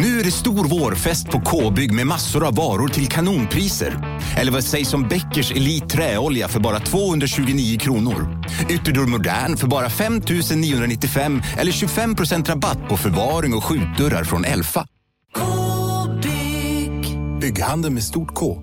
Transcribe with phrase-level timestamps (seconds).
[0.00, 4.20] Nu är det stor vårfest på K-bygg med massor av varor till kanonpriser.
[4.36, 8.44] Eller vad sägs om Bäckers Elite Träolja för bara 229 kronor?
[8.68, 10.22] Ytterdörr Modern för bara 5
[10.56, 14.86] 995 eller 25% rabatt på förvaring och skjutdörrar från Elfa.
[15.36, 17.18] K-bygg.
[17.40, 18.62] Bygghandeln med stort K.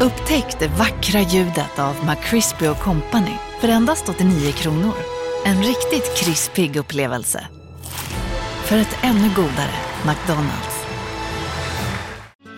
[0.00, 4.94] Upptäck det vackra ljudet av McCrispy Company för endast 89 kronor.
[5.44, 7.48] En riktigt krispig upplevelse.
[8.64, 9.74] För ett ännu godare
[10.06, 10.84] McDonalds.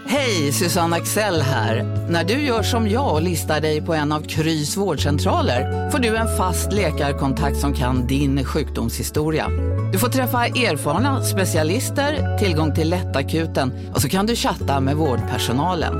[0.06, 1.82] Hej, Susanne Axel här.
[2.10, 6.16] När du gör som jag och listar dig på en av Krys vårdcentraler får du
[6.16, 9.48] en fast läkarkontakt som kan din sjukdomshistoria.
[9.92, 15.94] Du får träffa erfarna specialister, tillgång till lättakuten och så kan du chatta med vårdpersonalen.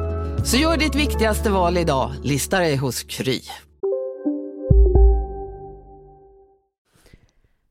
[0.44, 3.40] Så gör ditt viktigaste val idag, lista dig hos Kry.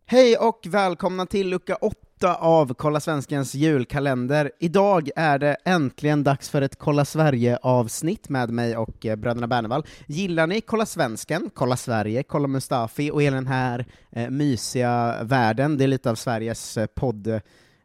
[0.07, 4.52] Hej och välkomna till lucka 8 av Kolla Svenskens julkalender.
[4.60, 9.85] Idag är det äntligen dags för ett Kolla Sverige-avsnitt med mig och eh, bröderna Bernevall.
[10.07, 15.77] Gillar ni Kolla Svensken, Kolla Sverige, Kolla Mustafi och hela den här eh, mysiga världen?
[15.77, 17.41] Det är lite av Sveriges eh, podd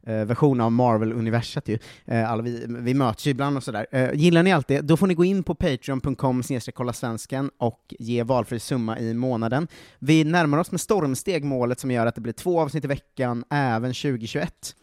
[0.06, 1.78] Eh, version av Marvel-universat ju.
[2.04, 3.86] Eh, alla vi, vi möts ju ibland och sådär.
[3.90, 6.42] Eh, gillar ni allt det, då får ni gå in på patreon.com
[6.74, 9.68] kolla svensken och ge valfri summa i månaden.
[9.98, 13.44] Vi närmar oss med stormsteg målet som gör att det blir två avsnitt i veckan
[13.50, 14.74] även 2021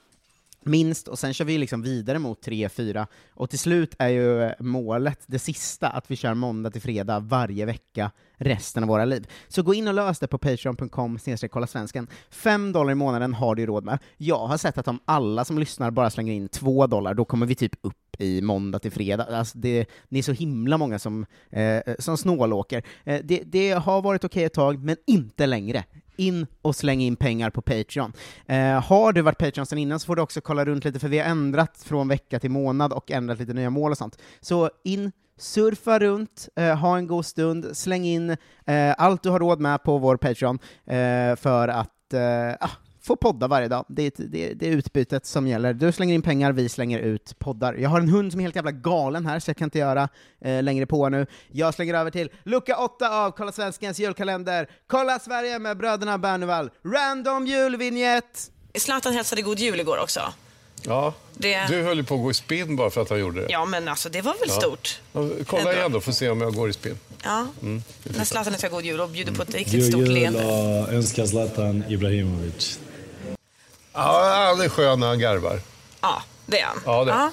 [0.68, 4.52] minst, och sen kör vi liksom vidare mot 3, 4, och till slut är ju
[4.60, 9.28] målet, det sista, att vi kör måndag till fredag varje vecka resten av våra liv.
[9.48, 12.08] Så gå in och lös det på patreon.com kolla svensken.
[12.30, 14.00] Fem dollar i månaden har du råd med.
[14.18, 17.46] Jag har sett att om alla som lyssnar bara slänger in två dollar, då kommer
[17.46, 19.24] vi typ upp i måndag till fredag.
[19.24, 22.84] Alltså det, ni är så himla många som, eh, som snålåker.
[23.04, 25.84] Eh, det, det har varit okej okay ett tag, men inte längre
[26.18, 28.14] in och släng in pengar på Patreon.
[28.46, 31.08] Eh, har du varit Patreon sedan innan så får du också kolla runt lite, för
[31.08, 34.18] vi har ändrat från vecka till månad och ändrat lite nya mål och sånt.
[34.42, 38.30] Så in, surfa runt, eh, ha en god stund, släng in
[38.66, 42.70] eh, allt du har råd med på vår Patreon eh, för att eh, ah,
[43.08, 43.86] få podda varje dag.
[43.88, 45.74] Det är, det, det är utbytet som gäller.
[45.74, 47.74] Du slänger in pengar, vi slänger ut poddar.
[47.74, 50.10] Jag har en hund som är helt jävla galen här, så jag kan inte göra
[50.42, 51.26] eh, längre på nu.
[51.52, 54.68] Jag slänger över till lucka 8 av Kolla Svenskens julkalender.
[54.88, 56.70] Kolla Sverige med bröderna Bernevall.
[56.86, 58.52] Random julvinjett!
[58.78, 60.20] Zlatan hälsade god jul igår också.
[60.86, 63.40] Ja, Det- du höll ju på att gå i spinn bara för att han gjorde
[63.42, 63.48] det.
[63.50, 65.02] Ja, men alltså det var väl stort.
[65.14, 65.74] Ja, Kolla Ändå.
[65.74, 66.98] igen då, får se om jag går i spinn.
[67.24, 67.48] Ja.
[67.62, 70.46] Mm, När Zlatan önskar god jul och bjuder på ett riktigt God stort jul leende.
[70.46, 72.80] och önskar Zlatan Ibrahimovic.
[74.00, 75.60] Ja, han är skön när han garvar.
[76.02, 76.78] Ja, det är han.
[76.86, 77.12] Ja, det.
[77.12, 77.30] Ja.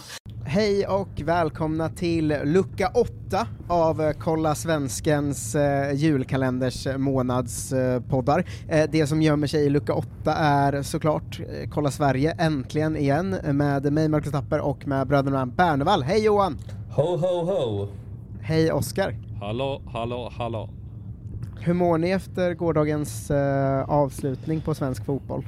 [0.47, 8.45] Hej och välkomna till lucka 8 av Kolla Svenskens eh, julkalenders eh, månadspoddar.
[8.69, 13.37] Eh, det som gömmer sig i lucka 8 är såklart eh, Kolla Sverige äntligen igen
[13.45, 16.03] med mig Marcus Tapper och med bröderna Bernevall.
[16.03, 16.59] Hej Johan!
[16.91, 17.89] Ho, ho, ho!
[18.43, 19.17] Hej Oskar!
[19.41, 20.69] Hallå, hallå, hallå.
[21.61, 23.31] Hur mår ni efter gårdagens
[23.87, 25.45] avslutning på svensk fotboll?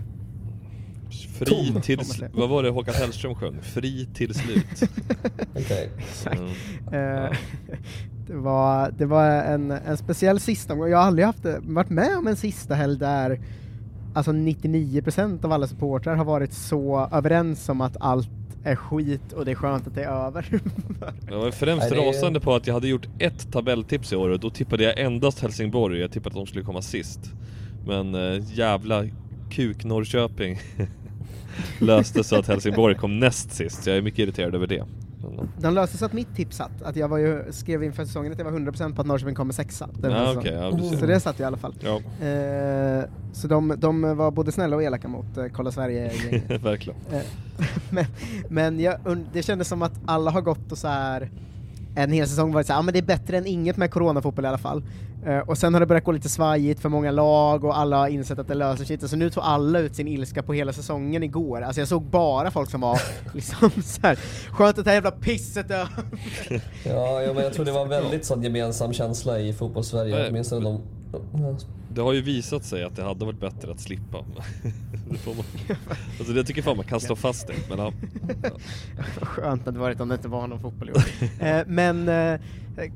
[1.38, 1.82] Fri Tom.
[1.82, 1.98] till...
[1.98, 2.30] Kommer det.
[2.34, 3.62] Vad var det Håkan Hellström sjöng?
[3.62, 4.90] Fri till slut.
[5.54, 5.90] Okej.
[6.26, 6.46] Mm.
[6.92, 7.36] Eh,
[8.26, 10.74] det var, det var en, en speciell sista.
[10.76, 13.40] Jag har aldrig haft, varit med om en sista helg där
[14.14, 18.28] alltså 99% av alla supportrar har varit så överens om att allt
[18.64, 20.48] är skit och det är skönt att det är över.
[21.30, 24.28] Jag var främst Nej, är- rasande på att jag hade gjort ett tabelltips i år
[24.28, 26.00] och då tippade jag endast Helsingborg.
[26.00, 27.20] Jag tippade att de skulle komma sist.
[27.86, 29.04] Men äh, jävla
[29.50, 30.58] kuk Norrköping
[31.80, 33.86] löste så att Helsingborg kom näst sist.
[33.86, 34.84] Jag är mycket irriterad över det.
[35.60, 38.38] De löste så att mitt tips satt, att jag var ju, skrev inför säsongen att
[38.38, 39.88] jag var 100% på att Norrköping kommer sexa.
[40.02, 41.74] här Ja, okej, ja, så det satt i alla fall.
[41.80, 46.50] ja, Eh, så de, de var både snälla och elaka mot eh, Kolla Sverige-gänget.
[46.62, 46.98] verkligen.
[47.12, 47.20] Eh,
[47.90, 48.04] men
[48.48, 48.98] men jag,
[49.32, 51.30] det kändes som att alla har gått och så här
[51.96, 54.48] en hel säsong varit såhär, ja men det är bättre än inget med coronafotboll i
[54.48, 54.82] alla fall.
[55.26, 58.08] Eh, och sen har det börjat gå lite svajigt för många lag och alla har
[58.08, 60.72] insett att det löser sig inte, så nu tog alla ut sin ilska på hela
[60.72, 61.62] säsongen igår.
[61.62, 63.00] Alltså jag såg bara folk som var
[63.34, 64.18] liksom såhär,
[64.50, 65.90] skönt att det här jävla pisset är över."
[66.84, 70.28] Ja, ja, men jag tror det var en väldigt sån gemensam känsla i fotbollssverige.
[70.28, 70.80] Åtminstone de...
[71.12, 71.56] Ja.
[71.96, 74.18] Det har ju visat sig att det hade varit bättre att slippa.
[75.10, 75.44] det får man,
[76.18, 77.52] alltså det tycker fan man kan stå fast i.
[77.68, 77.92] Men ja,
[79.22, 81.02] skönt det hade varit om det inte var någon fotboll i år.
[81.40, 82.40] eh, men eh,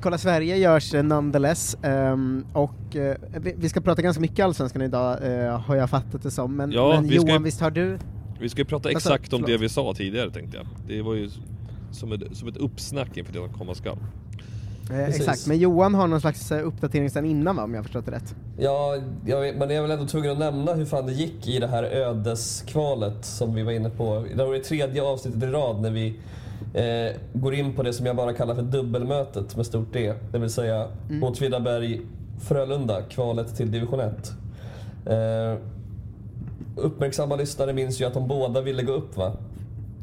[0.03, 4.83] Kolla Sverige görs eh, nonetheless, ehm, och eh, vi, vi ska prata ganska mycket Allsvenskan
[4.83, 6.57] idag, eh, har jag fattat det som.
[6.57, 7.99] Men, Ja, men vi Johan, ju- visst har du?
[8.41, 10.67] vi ska ju prata exakt om det vi sa tidigare tänkte jag.
[10.87, 11.31] Det var ju
[11.93, 13.99] som ett, som ett uppsnack inför det som komma skall.
[14.93, 18.07] Eh, exakt, men Johan har någon slags eh, uppdatering sen innan va, om jag förstått
[18.07, 18.35] det rätt?
[18.59, 18.97] Ja,
[19.27, 21.59] jag vet, men jag är väl ändå tvungen att nämna hur fan det gick i
[21.59, 24.25] det här ödeskvalet som vi var inne på.
[24.37, 26.19] Det var det tredje avsnittet i rad när vi
[26.75, 30.15] eh, går in på det som jag bara kallar för dubbelmötet med stort D.
[30.33, 30.89] Det vill säga
[31.23, 32.01] Åtvidaberg
[32.41, 34.33] Frölunda, kvalet till division 1.
[35.07, 35.59] Eh,
[36.77, 39.33] uppmärksamma lyssnare minns ju att de båda ville gå upp va?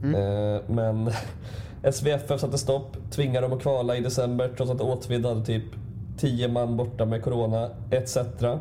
[0.03, 1.11] Eh, men
[1.91, 5.63] SVFF satte stopp, tvingade dem att kvala i december trots att Åtvid hade typ
[6.17, 8.17] 10 man borta med corona etc.
[8.17, 8.57] Eh,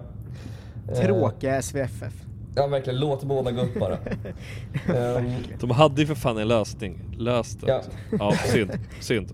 [0.95, 2.13] Tråkiga SVFF.
[2.57, 3.99] Ja verkligen, låt båda gå upp bara.
[4.97, 6.99] Ehm, De hade ju för fan en lösning.
[7.19, 7.67] Löst det.
[7.69, 7.83] Ja.
[8.19, 8.71] Ja, synd.
[9.01, 9.27] Synd.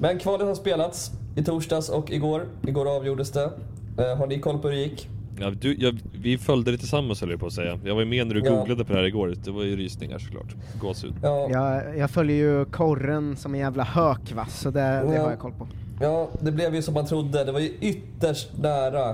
[0.00, 2.46] men kvalet har spelats i torsdags och igår.
[2.66, 3.50] Igår avgjordes det.
[3.98, 5.08] Eh, har ni koll på hur det gick?
[5.40, 7.78] Ja, du, jag, vi följde det tillsammans höll jag på att säga.
[7.84, 8.50] Jag var ju med när du Ja.
[8.54, 9.34] googlade på det här igår.
[9.44, 10.54] Det var ju rysningar såklart.
[10.80, 11.14] Gåshud.
[11.22, 15.22] Ja, Jag, jag följer ju korren som en jävla hök va, så det, det Ja.
[15.22, 15.66] har jag koll på.
[16.00, 17.44] Ja, det blev ju som man trodde.
[17.44, 19.10] Det var ju ytterst nära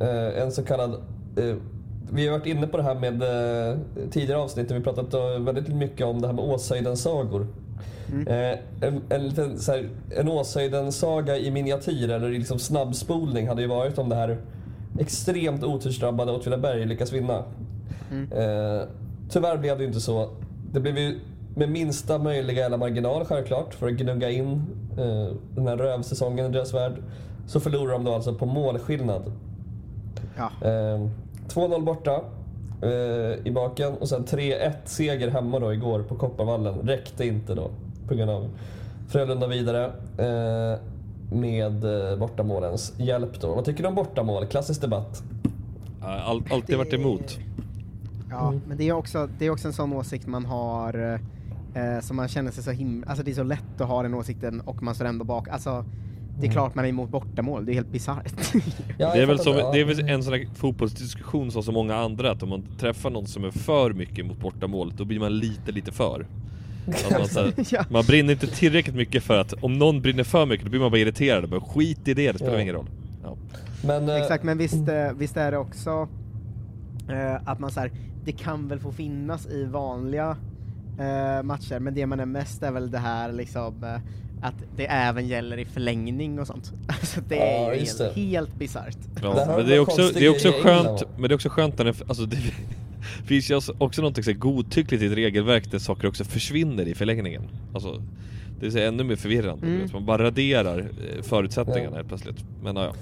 [0.00, 0.90] eh, en så kallad...
[1.36, 1.54] Eh,
[2.12, 3.78] vi har varit inne på det här med eh,
[4.10, 7.46] tidigare avsnitt och vi pratat eh, väldigt mycket om det här med Åshöjdens-sagor.
[8.26, 8.58] Eh,
[8.88, 13.68] en, en, liten, så här, en Åshöjdens-saga i miniatyr eller i liksom snabbspolning hade ju
[13.68, 14.38] varit om det här
[14.98, 17.44] extremt otursdrabbade Åtvidaberg lyckas vinna.
[18.12, 18.88] Eh,
[19.30, 20.30] tyvärr blev det inte så.
[20.72, 21.18] Det blev ju
[21.54, 24.62] med minsta möjliga jävla marginal självklart för att gnugga in
[24.98, 26.92] eh, den här rövsäsongen i deras värld.
[27.46, 29.32] Så förlorar de då alltså på målskillnad.
[30.36, 30.50] Ja.
[30.68, 31.08] Eh,
[31.48, 32.20] 2-0 borta
[32.82, 36.74] eh, i baken och sen 3-1 seger hemma då igår på Kopparvallen.
[36.74, 37.70] Räckte inte då
[38.08, 38.48] på grund av
[39.08, 39.84] Frölunda vidare
[40.18, 40.78] eh,
[41.32, 43.54] med eh, bortamålens hjälp då.
[43.54, 44.46] Vad tycker du om bortamål?
[44.46, 45.22] Klassisk debatt.
[46.02, 47.38] All, alltid varit emot.
[48.30, 48.60] Ja, Mm.
[48.68, 51.20] men det är, också, det är också en sån åsikt man har
[51.74, 53.06] eh, som man känner sig så himla...
[53.06, 55.48] Alltså det är så lätt att ha den åsikten och man står ändå bak.
[55.48, 55.84] Alltså,
[56.40, 58.54] det är klart man är emot bortamål, det är helt bisarrt.
[58.98, 61.96] Ja, Det är, väl som, det är väl en sån här fotbollsdiskussion som så många
[61.96, 65.38] andra att om man träffar någon som är för mycket mot bortamål då blir man
[65.38, 66.26] lite lite för.
[67.18, 67.84] Man, så här, Ja.
[67.90, 70.90] man brinner inte tillräckligt mycket för att om någon brinner för mycket då blir man
[70.90, 71.50] bara irriterad.
[71.50, 72.60] Men skit i det, det spelar Ja.
[72.60, 72.86] ingen roll.
[73.22, 73.36] Ja.
[73.84, 76.08] Men, eh, Exakt, men visst, eh, visst är det också
[77.10, 77.90] eh, att man så här,
[78.24, 80.36] det kan väl få finnas i vanliga
[80.98, 83.94] eh, matcher, men det man är mest är väl det här liksom eh,
[84.42, 86.72] att det även gäller i förlängning och sånt.
[86.88, 88.20] Alltså det är Ja, ju helt, det.
[88.20, 88.96] helt bisarrt.
[89.22, 91.84] Ja, men det är också, det är också skönt, men det är också skönt när
[91.84, 92.36] det, alltså det
[93.26, 97.42] finns ju också- något så godtyckligt i ett regelverk där saker också försvinner i förlängningen.
[97.74, 98.02] Alltså,
[98.60, 99.88] det är ännu mer förvirrande, Mm.
[99.92, 102.44] man bara raderar eh, förutsättningarna helt plötsligt.
[102.62, 102.92] Men ja,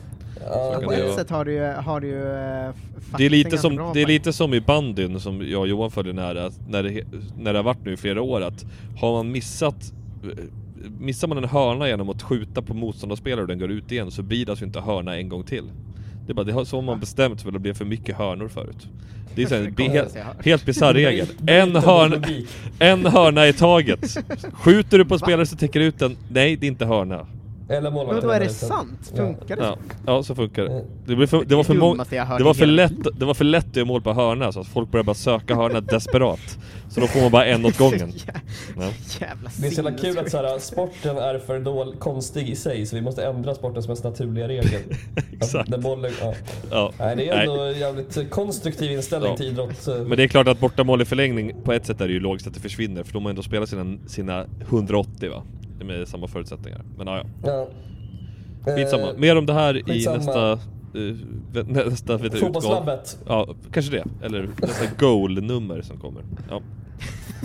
[0.40, 0.80] ja.
[0.84, 2.70] På ett sätt har du ju, har du ju eh,
[3.18, 5.90] Det är, lite som, bra det är lite som i bandyn som jag och Johan
[5.90, 7.04] följer nära, när det,
[7.38, 8.64] när det har varit nu i flera år att
[9.00, 9.92] har man missat
[11.00, 14.22] Missar man en hörna genom att skjuta på motståndarspelare och den går ut igen så
[14.22, 15.64] blir det alltså inte hörna en gång till.
[16.26, 18.48] Det är bara, det har så har man bestämt för det blev för mycket hörnor
[18.48, 18.88] förut.
[19.36, 21.26] Det är så här, helt, helt bisarr regel.
[21.46, 22.26] En hörna,
[22.78, 24.16] en hörna i taget.
[24.52, 26.16] Skjuter du på spelare så täcker du ut den.
[26.28, 27.26] Nej, det är inte hörna.
[27.68, 28.28] Eller Men målvakten.
[28.28, 29.12] då är det sant?
[29.14, 29.16] Ja.
[29.16, 29.78] Funkar det Ja, så?
[30.06, 30.84] ja så funkar det.
[31.06, 33.44] Det, blev för, det, var för det det, var för hela lätt, det var för
[33.44, 36.58] lätt att göra mål på hörna så att folk började bara söka hörna desperat.
[36.90, 38.12] Så då får man bara en åt gången.
[38.78, 38.82] Ja.
[39.20, 42.56] Jävla Det är så jävla kul att så här, sporten är för dålig, konstig i
[42.56, 44.80] sig så vi måste ändra sportens mest naturliga regel.
[45.32, 45.72] Exakt.
[45.72, 46.34] Att bollen, ja.
[46.70, 46.92] Ja.
[46.98, 47.46] Nej, det är Nej.
[47.46, 49.36] ändå en jävligt konstruktiv inställning Ja.
[49.36, 49.88] till idrott.
[49.88, 49.94] eh.
[49.96, 52.46] Men det är klart att bortamål i förlängning, på ett sätt är det ju logiskt
[52.48, 55.42] att det försvinner för de har ändå spelat sina, sina 180 va?
[55.84, 56.80] Med samma förutsättningar.
[56.98, 57.24] Men ja, ja.
[57.50, 57.68] Ja.
[58.74, 59.10] Skitsamma.
[59.10, 60.16] Eh, Mer om det här i skitsamma.
[60.16, 60.58] nästa...
[60.96, 61.16] Uh,
[61.66, 62.38] nästa vet.
[62.40, 63.18] Fotbollslabbet.
[63.26, 64.04] Ja, kanske det.
[64.26, 66.22] Eller nästa goal-nummer som kommer.
[66.50, 66.62] Ja.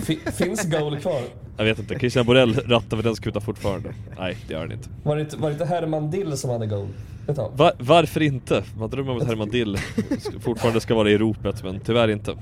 [0.02, 1.20] Fi- finns goal kvar?
[1.56, 3.94] Jag vet inte, Christian Borell rattar väl den skutan fortfarande?
[4.18, 4.88] Nej, det gör han inte.
[5.02, 6.86] Var det inte, var det inte Herman Dill som hade goal?
[7.28, 7.50] Ett tag?
[7.56, 8.62] Va varför inte?
[8.78, 9.76] Man drömmer om att Herman Dill
[10.40, 12.34] fortfarande ska vara i ropet, men tyvärr inte.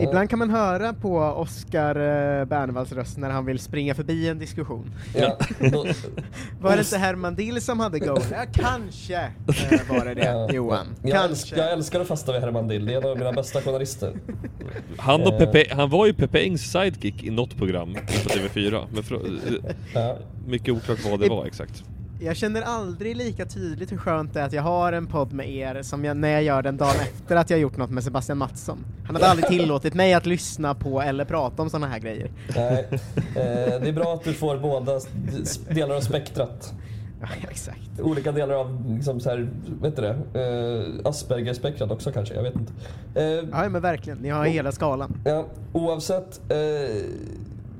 [0.00, 4.38] Ibland kan man höra på Oscar eh, Bernevalls röst när han vill springa förbi en
[4.38, 4.90] diskussion.
[5.14, 5.38] Ja,
[6.60, 8.20] Var det inte Herman Dill som hade goal?
[8.32, 10.50] Ja, kanske eh, var det det, ja.
[10.52, 10.86] Johan.
[11.02, 11.56] Jag, Kanske.
[11.56, 14.12] jag älskar att fasta vid Herman Dill, det är en av mina bästa journalister.
[14.98, 15.38] Han, och Eh.
[15.38, 19.02] Pepe, han var ju Pepe Engs sidekick i något program på TV4, men
[19.94, 20.16] Ja.
[20.46, 21.84] mycket oklart vad det var exakt.
[22.20, 25.50] Jag känner aldrig lika tydligt hur skönt det är att jag har en podd med
[25.50, 28.38] er som jag, när jag gör den dagen efter att jag gjort något med Sebastian
[28.38, 28.78] Mattsson.
[29.06, 32.30] Han hade aldrig tillåtit mig att lyssna på eller prata om sådana här grejer.
[32.56, 35.00] Nej, eh, det är bra att du får båda
[35.68, 36.72] delar av spektrat.
[37.20, 38.00] Ja, exakt.
[38.00, 39.48] Olika delar av, liksom så här,
[39.82, 40.08] vet du det,
[40.40, 42.72] eh, Asperger-spektrat också kanske, jag vet inte.
[43.14, 44.18] Eh, Ja, men verkligen.
[44.18, 45.20] Ni har hela skalan.
[45.24, 46.40] Ja, oavsett.
[46.50, 46.56] Eh,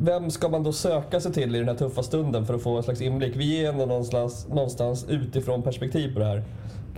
[0.00, 2.76] vem ska man då söka sig till i den här tuffa stunden för att få
[2.76, 3.36] en slags inblick?
[3.36, 6.36] Vi är ändå någonstans, någonstans utifrån perspektiv på det här.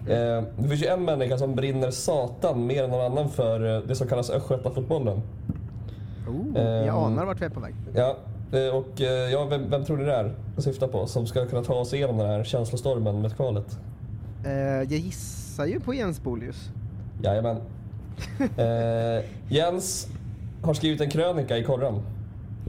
[0.01, 3.83] Eh, det finns ju en människa som brinner satan mer än någon annan för eh,
[3.83, 5.23] det som kallas Östgötafotbollen.
[6.29, 6.95] Oh, jag Ehm.
[6.95, 7.75] anar vart vi är på väg.
[7.95, 8.17] Ja,
[8.53, 11.47] eh, och eh, ja, vem, vem tror ni det är jag syftar på som ska
[11.47, 13.79] kunna ta oss igenom den här känslostormen med kvalet?
[14.45, 16.71] Eh, jag gissar ju på Jens Bolius.
[17.23, 17.57] Jajamän.
[18.59, 20.09] Eh, Jens
[20.63, 21.95] har skrivit en krönika i korren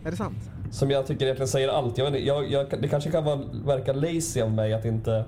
[0.06, 0.52] Är det sant?
[0.72, 1.98] som jag tycker egentligen säger allt.
[1.98, 5.26] Jag, vet inte, jag, jag, det kanske kan vara, verka lazy av mig att inte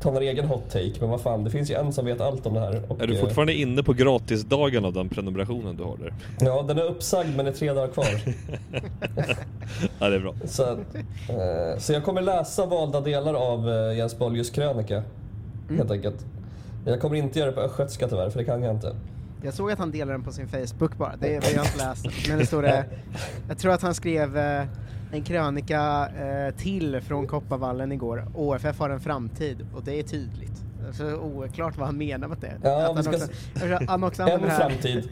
[0.00, 2.46] ta någon egen hot take, men vad fan, det finns ju en som vet allt
[2.46, 2.82] om det här.
[2.88, 6.14] Och, Är du eh, fortfarande inne på gratisdagen av den prenumerationen du har där?
[6.40, 8.06] Ja, den är uppsagd men det är tre dagar kvar.
[9.98, 10.34] Ja, det är bra.
[10.44, 15.02] Så, eh, så jag kommer läsa valda delar av eh, Jens Bollius krönika,
[15.76, 16.26] helt enkelt.
[16.86, 18.96] Jag kommer inte göra det på östgötska tyvärr, för det kan jag inte.
[19.46, 22.06] Jag såg att han delade den på sin Facebook bara, det, har jag inte läst.
[22.28, 22.84] Men det står det,
[23.48, 24.64] jag tror att han skrev eh,
[25.12, 28.26] en krönika eh, till från Kopparvallen igår.
[28.34, 30.62] OFF har en framtid, och det är tydligt.
[30.92, 32.52] Så oklart vad han menar med det.
[32.62, 33.28] Ja, att han, också,
[33.88, 34.70] han också En använder det här.
[34.70, 35.08] framtid.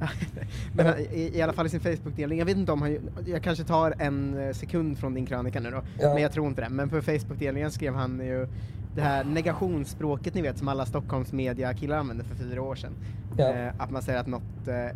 [0.74, 3.42] Men han- i, i alla fall i sin Facebook-delning, jag vet inte om han, jag
[3.42, 6.14] kanske tar en eh, sekund från din krönika nu då, Ja.
[6.14, 6.68] men jag tror inte det.
[6.68, 8.48] Men på Facebook-delningen skrev han ju
[8.94, 12.92] det här negationsspråket ni vet som alla Stockholms media-killar använde för fyra år sedan.
[13.36, 13.48] Ja.
[13.54, 14.86] Eh, att man säger att något, eh,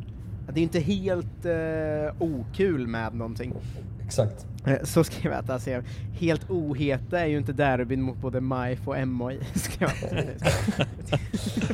[0.48, 3.54] att det är inte helt eh, okul med någonting.
[4.06, 4.46] Exakt.
[4.66, 5.82] Eh, Så skrev jag att alltså,
[6.12, 9.40] helt oheta är ju inte derbyn mot både MIF och MOI.
[9.54, 9.88] skrev.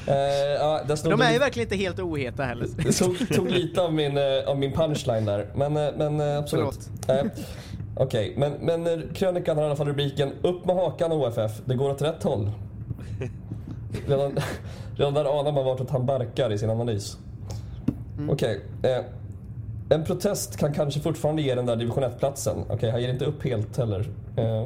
[0.07, 0.15] Eh,
[0.59, 2.69] ja, De är ju verkligen inte helt oheta heller.
[2.77, 6.91] Det tog, tog lite av min, eh, av min punchline där, men, men absolut.
[7.09, 7.25] Eh,
[7.97, 11.75] Okej, men, men eh, krönikan har i alla fall rubriken Upp med hakan OFF, det
[11.75, 12.51] går åt rätt håll.
[14.07, 14.39] Redan,
[14.97, 17.17] redan där anar man vartåt han barkar i sin analys.
[18.31, 18.61] Okej.
[18.83, 19.05] eh,
[19.91, 22.59] en protest kan kanske fortfarande ge den där division 1-platsen.
[22.69, 24.01] Okej, han ger inte upp helt heller.
[24.37, 24.65] Eh,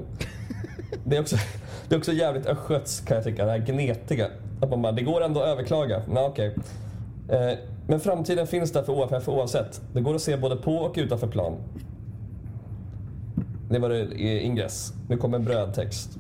[1.05, 1.37] det, är också,
[1.89, 4.27] det är också jävligt östgöts kan jag tycka, det här gnetiga.
[4.61, 6.03] Att man bara, det går ändå att överklaga.
[6.09, 6.55] Nej, okej.
[7.29, 9.81] Eh, men framtiden finns där för OFF oavsett.
[9.93, 11.57] Det går att se både på och utanför plan.
[13.75, 14.93] Det var det i ingress.
[15.09, 16.19] Nu kommer en brödtext.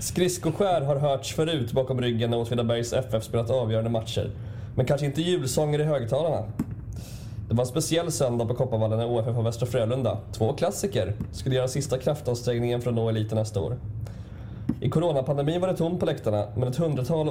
[0.00, 4.30] Skridskoskär har hörts förut bakom ryggen när Åtvidabergs FF spelat avgörande matcher.
[4.76, 6.44] Men kanske inte julsånger i högtalarna.
[7.48, 11.54] Det var en speciell söndag på Kopparvallen när OFF och Västra Frölunda, två klassiker, skulle
[11.56, 13.76] göra sista kraftansträngningen för att nå eliten nästa år.
[14.80, 17.28] I coronapandemin var det tomt på läktarna, men ett hundratal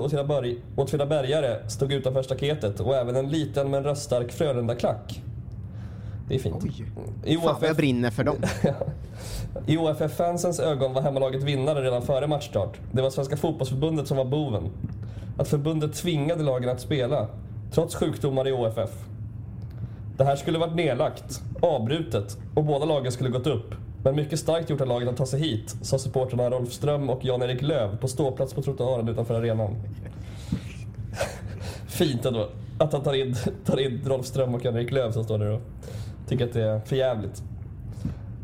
[0.75, 5.21] Åtvidabergare stod utanför staketet och även en liten men röststark Frölunda-klack.
[6.31, 6.63] Det är fint.
[6.63, 6.85] Oj,
[7.23, 8.35] I fan vad jag brinner för dem.
[9.65, 12.79] I OFF-fansens ögon var hemmalaget vinnare redan före matchstart.
[12.91, 14.69] Det var Svenska Fotbollsförbundet som var boven.
[15.37, 17.27] Att förbundet tvingade lagen att spela,
[17.71, 18.89] trots sjukdomar i OFF.
[20.17, 23.75] Det här skulle varit nedlagt, avbrutet och båda lagen skulle gått upp.
[24.03, 27.25] Men mycket starkt gjort av laget att ta sig hit, sa supporterna Rolf Ström och
[27.25, 29.75] Jan-Erik Löv på ståplats på trottoaren utanför arenan.
[31.87, 33.35] Fint ändå att han tar in,
[33.65, 35.61] tar in Rolf Ström och Jan-Erik Löv som står där och
[36.31, 37.43] tycker att det är för jävligt.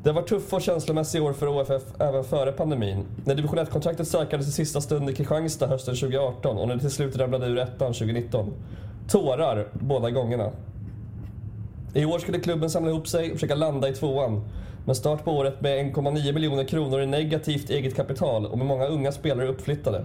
[0.03, 3.05] Det var tuffa och känslomässiga år för OFF även före pandemin.
[3.25, 6.91] När division 1-kontraktet sökades i sista stund i Kristianstad hösten 2018 och när det till
[6.91, 8.53] slut ramlade ur ettan 2019.
[9.09, 10.51] Tårar båda gångerna.
[11.93, 14.43] I år skulle klubben samla ihop sig och försöka landa i tvåan.
[14.85, 18.85] Men start på året med 1,9 miljoner kronor i negativt eget kapital och med många
[18.85, 20.03] unga spelare uppflyttade.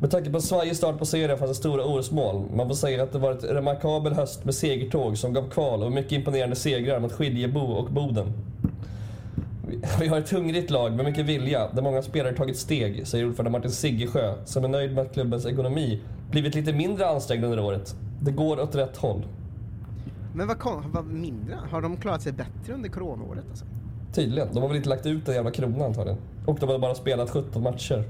[0.00, 2.56] Med tanke på svajig start på serien fanns det stora orosmoln.
[2.56, 5.92] Man får säga att det var ett remarkabel höst med segertåg som gav kval och
[5.92, 8.32] mycket imponerande segrar mot Skiljebo och Boden.
[10.00, 13.50] Vi- har ett hungrigt lag med mycket vilja, där många spelare tagit steg, säger ordförande
[13.50, 16.00] Martin Siggesjö, som är nöjd med att klubbens ekonomi
[16.30, 17.96] blivit lite mindre ansträngd under året.
[18.20, 19.22] Det går åt rätt håll.
[20.34, 20.56] Men vad,
[20.92, 21.58] vad mindre?
[21.70, 23.64] Har de klarat sig bättre under coronaåret alltså?
[24.12, 24.48] Tydligen.
[24.52, 26.18] De har väl inte lagt ut en jävla krona antagligen.
[26.46, 28.04] Och de har bara spelat 17 matcher.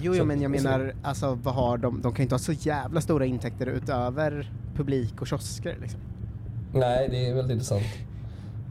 [0.00, 2.00] Jo, Så- jo men jag så- menar, alltså vad har de?
[2.02, 6.00] De kan ju inte ha så jävla stora intäkter utöver publik och kiosker liksom.
[6.74, 7.82] Nej, det är väldigt intressant.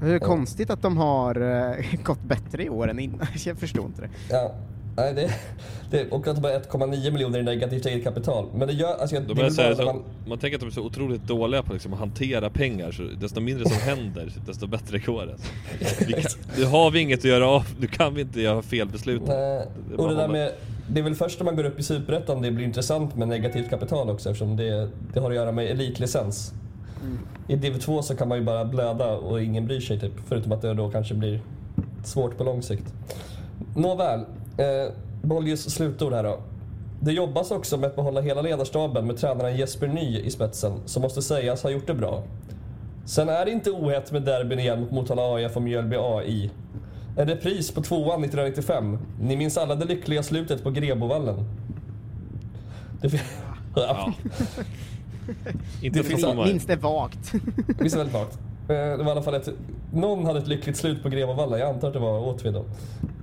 [0.01, 0.19] Det är Ja.
[0.19, 3.27] konstigt att de har eh, gått bättre i år än innan.
[3.45, 4.09] Jag förstår inte det.
[4.29, 4.51] Ja.
[4.97, 5.29] Nej, det,
[5.91, 8.45] det, och att de har 1,9 miljoner i negativt eget kapital.
[8.55, 8.95] Men det gör...
[9.01, 11.23] Alltså, De det är så här, så, man, man tänker att de är så otroligt
[11.27, 15.35] dåliga på liksom att hantera pengar, så desto mindre som händer, desto bättre går det.
[16.07, 18.87] Vi kan, nu har vi inget att göra av, nu kan vi inte göra fel
[18.87, 19.21] beslut.
[19.27, 19.67] Nej,
[19.97, 20.51] och det där med,
[20.89, 23.69] det är väl först när man går upp i Superettan det blir intressant med negativt
[23.69, 26.53] kapital också eftersom det, det har att göra med elitlicens.
[27.47, 30.13] I Div 2 så kan man ju bara blöda och ingen bryr sig typ.
[30.27, 31.39] Förutom att det då kanske blir
[32.03, 32.93] svårt på lång sikt.
[33.75, 34.19] Nåväl,
[34.57, 36.39] eh, Bollius slutord här då.
[36.99, 41.01] Det jobbas också med att behålla hela ledarstaben med tränaren Jesper Ny i spetsen som
[41.01, 42.23] måste sägas ha gjort det bra.
[43.05, 46.51] Sen är det inte ohett med derbyn igen mot Motala AIF och Mjölby AI.
[47.17, 48.97] En repris på tvåan 1995.
[49.21, 51.35] Ni minns alla det lyckliga slutet på Grebovallen?
[53.01, 53.19] Det fin-
[53.75, 54.13] ja.
[55.81, 56.45] Inte Det för finns- sommar.
[56.45, 57.33] Minns det vagt.
[57.79, 58.37] Visst är det väldigt vagt?
[58.69, 59.49] Eh, Det var i alla fall ett...
[59.93, 61.59] Någon hade ett lyckligt slut på Grebovallen.
[61.59, 62.59] Jag antar att det var Åtvid då.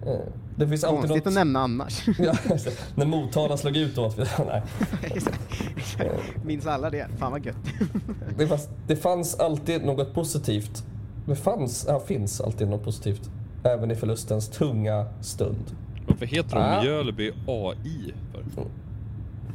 [0.06, 0.18] Eh,
[0.56, 1.34] Det finns alltid Konstigt att något...
[1.34, 2.06] nämna annars.
[2.18, 2.34] Ja.
[2.94, 4.26] När Motala slog ut Åtvid.
[4.48, 4.62] Nej.
[6.44, 7.06] Minns alla det?
[7.18, 7.56] Fan vad gött.
[8.38, 10.84] Det, fanns, det fanns alltid något positivt.
[11.26, 13.30] Det fanns, ja, finns alltid något positivt.
[13.62, 15.76] Även i förlustens tunga stund.
[16.08, 16.82] Varför heter de Ah.
[16.82, 18.14] Mjölby AI?
[18.54, 18.64] För?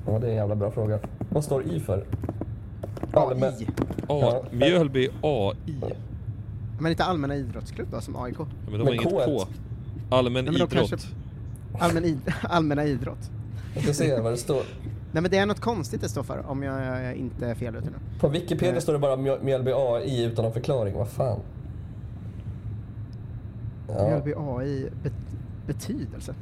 [0.08, 1.00] Ja, det är en jävla bra fråga.
[1.30, 2.04] Vad står I för?
[3.14, 3.68] Allmän- AI.
[4.10, 4.42] A.
[4.52, 5.56] Mjölby AI.
[6.80, 8.36] Men inte allmänna idrottsklubb då, som AIK?
[8.40, 9.26] Ja, men de har Men inget K1.
[9.26, 9.48] K.
[10.10, 10.70] Allmän Nej, idrott.
[10.70, 10.98] kanske-
[11.80, 13.32] Allmän id allmänna idrott.
[13.74, 14.62] Jag ska se vad det står.
[15.12, 17.76] Nej men det är något konstigt det står för, om jag, jag inte är fel
[17.76, 17.96] ute nu.
[18.20, 20.94] På Wikipedia står det bara Mjö- Mjölby AI utan någon förklaring.
[20.98, 21.40] Vad fan?
[23.88, 24.08] Ja.
[24.08, 25.14] Mjölby AI bet
[25.68, 26.34] betydelse.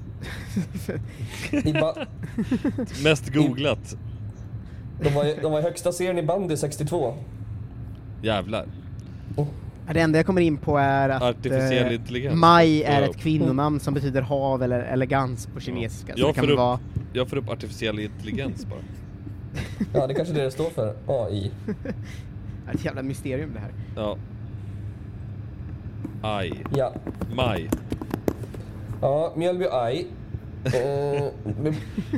[3.03, 3.97] Mest googlat.
[5.03, 7.13] de, var, i- de var i högsta serien i bandy 62.
[8.21, 8.65] Jävlar.
[9.37, 12.35] Ja, Det enda jag kommer in på är att Artificiell eh, intelligens.
[12.35, 13.07] Maj är Ja.
[13.09, 16.13] ett kvinnonamn som betyder hav eller elegans på kinesiska.
[16.15, 16.79] Det Jag får, upp, vara...
[17.13, 18.79] jag får upp artificiell intelligens bara.
[19.93, 20.95] Ja, det är kanske är det det står för.
[21.07, 21.51] AI.
[22.67, 23.71] Ja, Ett jävla mysterium det här.
[23.95, 24.17] Ja.
[26.21, 26.63] Aj.
[26.75, 26.91] Ja.
[27.35, 27.69] Maj.
[29.01, 30.07] Ja, Mjölby AI.
[30.65, 31.75] Eh, men-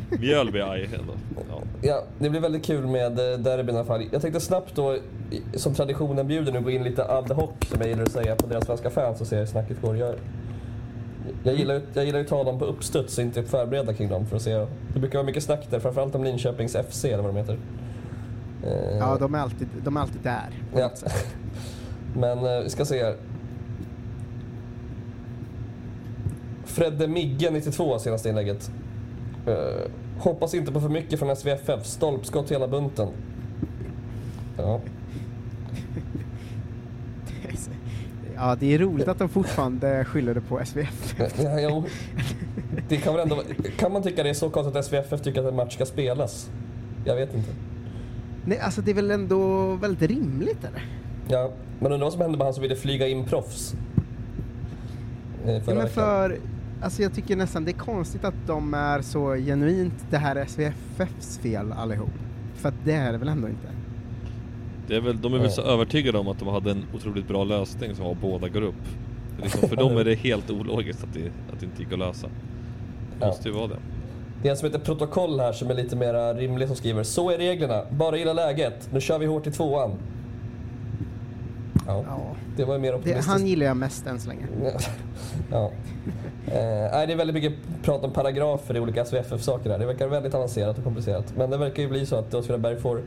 [0.20, 1.14] Mjölby aj ändå.
[1.50, 1.62] Ja.
[1.82, 4.04] ja, det blir väldigt kul med eh, derbyn i alla fall.
[4.12, 5.02] Jag tänkte snabbt då, i-
[5.60, 8.48] som traditionen bjuder nu, gå in lite ad hoc, som jag gillar att säga, på
[8.48, 9.98] deras svenska fans och se hur snacket går.
[9.98, 10.16] Jag,
[11.44, 14.10] jag gillar ju jag gillar ju att ta dem på uppstuds och inte förbereda kring
[14.10, 14.54] dem för att se.
[14.94, 17.58] Det brukar vara mycket snack där, framförallt om Linköpings FC eller vad de heter.
[18.64, 20.50] Eh, Ja, de är alltid, de är alltid där.
[20.74, 20.88] på Ja.
[20.88, 21.26] något sätt.
[22.16, 23.16] Men eh, vi ska se här.
[26.78, 28.72] Fredde Migge 92 senaste inlägget.
[29.48, 31.86] Eh, hoppas inte på för mycket från SVFF.
[31.86, 33.08] Stolpskott hela bunten.
[34.58, 34.82] Ja.
[38.36, 41.16] Ja, det är roligt att de fortfarande skyller det på SVF.
[41.44, 41.84] Ja, jo.
[42.90, 43.44] Det kan väl ändå
[43.78, 46.50] Kan man tycka det är så konstigt att SVFF tycker att en match ska spelas?
[47.06, 47.50] Jag vet inte.
[48.46, 50.86] Nej, alltså det är väl ändå väldigt rimligt eller?
[51.28, 53.74] Ja, men undrar vad som hände med han som ville flyga in proffs?
[55.46, 55.90] Eh, Ja, förra men veckan.
[55.90, 56.38] för,
[56.82, 60.46] alltså jag tycker nästan det är konstigt att de är så genuint det här är
[60.46, 62.10] SVFFs fel allihop.
[62.56, 63.68] För att det är det väl ändå inte?
[64.88, 67.44] Det är väl, de är väl så övertygade om att de hade en otroligt bra
[67.44, 68.76] lösning som var båda går upp.
[69.42, 72.28] Liksom, för dem är det helt ologiskt att det, att det inte gick att lösa.
[73.20, 73.80] Det måste ju vara det.
[74.42, 77.32] Det är en som heter Protokoll här som är lite mer rimlig som skriver Så
[77.32, 79.92] är reglerna, bara gilla läget, nu kör vi hårt i tvåan.
[81.88, 82.18] Ja, Ja.
[82.58, 83.32] det var ju mer Det, optimistiskt.
[83.32, 84.46] han gillar jag mest än så länge.
[85.52, 85.72] ja.
[86.48, 89.80] Eh, det är väldigt mycket prat om paragrafer i olika SVFF-saker här.
[89.80, 91.34] Det verkar väldigt avancerat och komplicerat.
[91.38, 93.02] Men det verkar ju bli så att Åtvidaberg får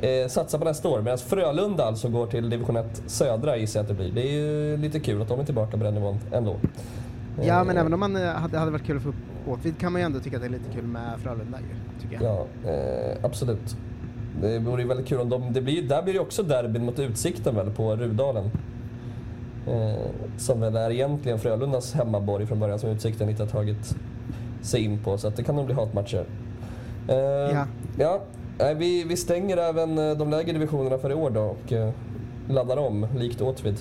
[0.00, 1.00] eh, satsa på nästa år.
[1.02, 4.12] Medan Frölunda alltså går till division 1 södra gissar jag att det blir.
[4.12, 6.56] Det är ju lite kul att de är tillbaka på den nivån ändå.
[7.42, 9.14] Ja, Eh, men även om man eh, hade, hade varit kul att få upp
[9.48, 12.24] Åtvid kan man ju ändå tycka att det är lite kul med Frölunda ju, tycker
[12.24, 12.46] jag.
[12.64, 13.76] Ja, eh, absolut.
[14.40, 15.52] Det vore väldigt kul om de...
[15.52, 18.50] Det blir, där blir det också derbyn mot Utsikten väl, på Rudalen.
[19.66, 19.94] Eh,
[20.38, 23.96] som väl är egentligen Frölundas hemmaborg från början, som Utsikten inte har tagit
[24.62, 25.18] sig in på.
[25.18, 26.24] Så att det kan nog bli hatmatcher.
[27.08, 27.66] Eh, Ja.
[27.98, 28.20] ja
[28.58, 31.90] nej, vi, vi stänger även eh, de lägre divisionerna för i år då och eh,
[32.48, 33.76] laddar om, likt Åtvid.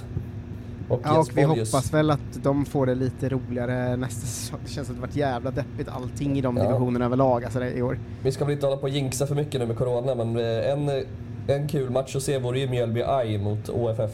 [0.90, 4.60] Och, Ja, och vi hoppas väl att de får det lite roligare nästa säsong.
[4.66, 6.64] Det känns som att det varit jävla deppigt allting i de Ja.
[6.64, 8.00] divisionerna överlag alltså, i år.
[8.24, 10.72] Vi ska väl inte hålla på och jinxa för mycket nu med Corona, men eh,
[10.72, 11.04] en,
[11.48, 14.12] en kul match att se vore ju Mjölby AI mot OFF.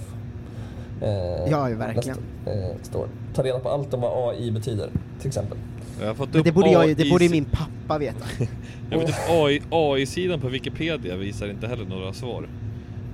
[1.01, 2.17] Eh, Ja, ju verkligen.
[2.45, 3.05] nästa, eh.
[3.33, 5.57] Ta reda på allt om vad AI betyder, till exempel.
[6.01, 8.25] Jag har fått Men upp det borde, jag, det borde min pappa veta.
[8.91, 12.47] Jag vet AI, AI-sidan på Wikipedia visar inte heller några svar.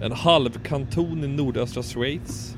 [0.01, 2.55] En halvkanton i nordöstra Schweiz.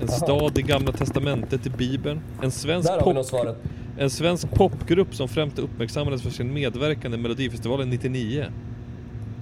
[0.00, 2.20] En stad i Gamla Testamentet i Bibeln.
[2.42, 3.56] En svensk, Där har vi nog pop, svaret.
[3.98, 8.44] en svensk popgrupp som främst uppmärksammades för sin medverkan i Melodifestivalen 99.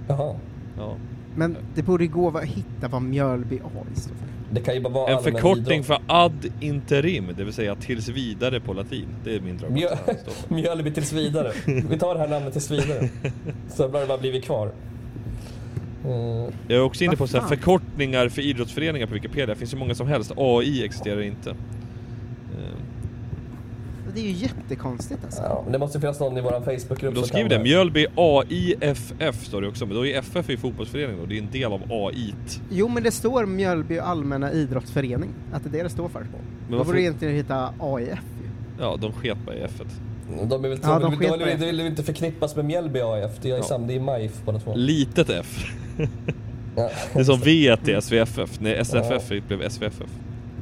[0.07, 0.35] Jaha.
[0.77, 0.95] Ja.
[1.35, 4.27] Men det borde gå att hitta vad Mjölby AI står för.
[4.51, 5.85] Det kan ju bara vara En förkortning idrott.
[5.85, 9.05] för ad interim, det vill säga tills vidare på latin.
[9.23, 9.73] Det är min dröm.
[9.73, 9.87] Mjö.
[10.47, 11.51] Mjölby tills vidare.
[11.65, 13.09] Vi tar det här namnet tills vidare.
[13.69, 14.71] Så har det bara blivit kvar.
[16.07, 19.45] Eh, Jag är också inne på så här förkortningar för idrottsföreningar på Wikipedia.
[19.45, 20.31] Det finns ju många som helst.
[20.37, 21.49] AI existerar inte.
[21.49, 21.55] Eh,
[24.15, 25.41] det är ju jättekonstigt alltså.
[25.41, 29.61] Ja, men det måste finnas någon i vår Facebookgrupp Då skriver det Mjölby AIFF står
[29.61, 32.33] det också, men då är FF i fotbollsföreningen och det är en del av AI.
[32.69, 36.25] Jo men det står Mjölby allmänna idrottsförening, att det är det det står för.
[36.69, 38.09] Men Då borde egentligen heta AIF
[38.43, 38.49] ju.
[38.79, 39.81] Ja, de sket bara i F.
[40.43, 43.51] De är väl, Ja, de de, de, de, vill inte förknippas med Mjällby AF, det
[43.51, 43.63] är, Ja.
[43.63, 44.75] sam, det är MIF båda två.
[44.75, 45.65] Litet F.
[46.75, 46.89] Ja.
[47.13, 50.03] Det är som V till SVFF, när SFF blev SVFF.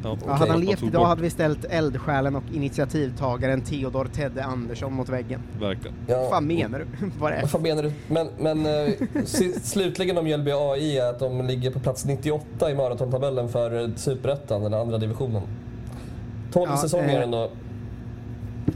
[0.04, 4.93] Ja, Ja, hade han levt idag hade vi ställt eldsjälen och initiativtagaren Theodor Tedde Andersson
[4.93, 5.41] mot väggen.
[5.60, 5.95] Verkligen.
[6.08, 6.17] Ja.
[6.21, 6.86] Vad fan menar du?
[7.19, 7.91] Vad är Vad fan menar du?
[8.08, 8.93] Men, men eh,
[9.63, 13.95] slutligen om Mjällby AI är att de ligger på plats 98 i maratontabellen för eh,
[13.95, 15.41] Superettan, eller andra divisionen.
[16.51, 17.49] 12 Ja, säsonger eh, ändå.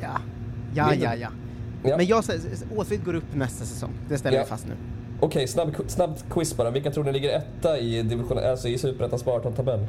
[0.02, 0.19] Ja,
[0.73, 1.15] ja, ja.
[1.15, 1.29] ja.
[1.84, 1.97] Ja.
[1.97, 2.41] Men jag säger,
[2.75, 3.89] Åsvid går upp nästa säsong.
[4.10, 4.43] Det ställer Ja.
[4.43, 4.73] vi fast nu.
[5.19, 6.71] Okej, snabb, snabb quiz bara.
[6.71, 9.88] Vilka tror ni ligger etta i, division, alltså i Superettans maratontabell?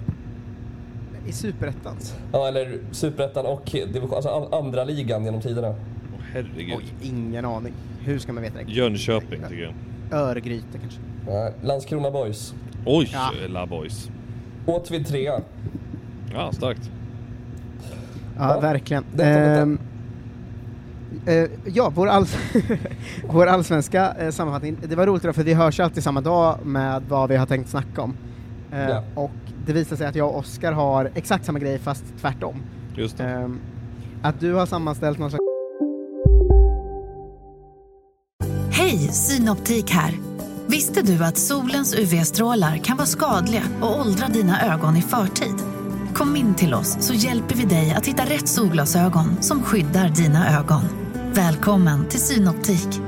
[1.27, 2.15] I Superettans?
[2.33, 5.69] Ja, eller Superettan och division, alltså an- andra ligan genom tiderna.
[5.69, 6.75] Åh, herregud.
[6.79, 7.73] Oj, ingen aning.
[8.01, 8.73] Hur ska man veta det?
[8.73, 9.75] Jönköping tycker jag.
[10.21, 11.01] Örgryte kanske?
[11.27, 12.55] Nej, Landskrona Boys.
[12.87, 13.31] Oj, Ja.
[13.49, 14.11] La Boys.
[14.67, 15.41] Åtvid trea.
[16.33, 16.91] Ja, starkt.
[18.39, 19.05] Ja, Ja, verkligen.
[19.15, 19.83] detta, detta.
[21.27, 22.27] Eh, ja, vår, all
[23.29, 24.77] vår allsvenska eh, sammanfattning.
[24.89, 27.71] Det var roligt idag för vi hörs alltid samma dag med vad vi har tänkt
[27.71, 28.17] snacka om.
[28.73, 29.03] Eh, Ja.
[29.15, 29.31] Och
[29.67, 32.63] det visar sig att jag och Oskar har exakt samma grej fast tvärtom.
[32.95, 33.25] Just det.
[33.25, 33.61] Ehm,
[34.23, 35.41] att du har sammanställt någon slags
[38.73, 40.15] Hej, Synoptik här.
[40.67, 45.55] Visste du att solens UV-strålar kan vara skadliga och åldra dina ögon i förtid?
[46.15, 50.59] Kom in till oss så hjälper vi dig att hitta rätt solglasögon som skyddar dina
[50.59, 50.83] ögon.
[51.33, 53.01] Välkommen till Synoptik.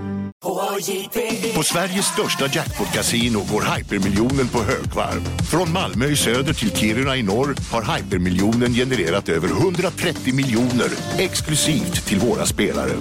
[1.55, 5.21] På Sveriges största jackpot-kasino går hypermiljonen på högvarv.
[5.51, 10.89] Från Malmö i söder till Kiruna i norr har hypermiljonen genererat över 130 miljoner
[11.19, 12.93] exklusivt till våra spelare.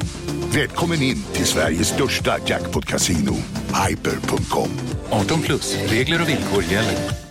[0.53, 3.35] Välkommen in till Sveriges största jackpot-kasino,
[3.87, 4.69] hyper.com.
[5.09, 7.30] 18 plus, regler och villkor gäller.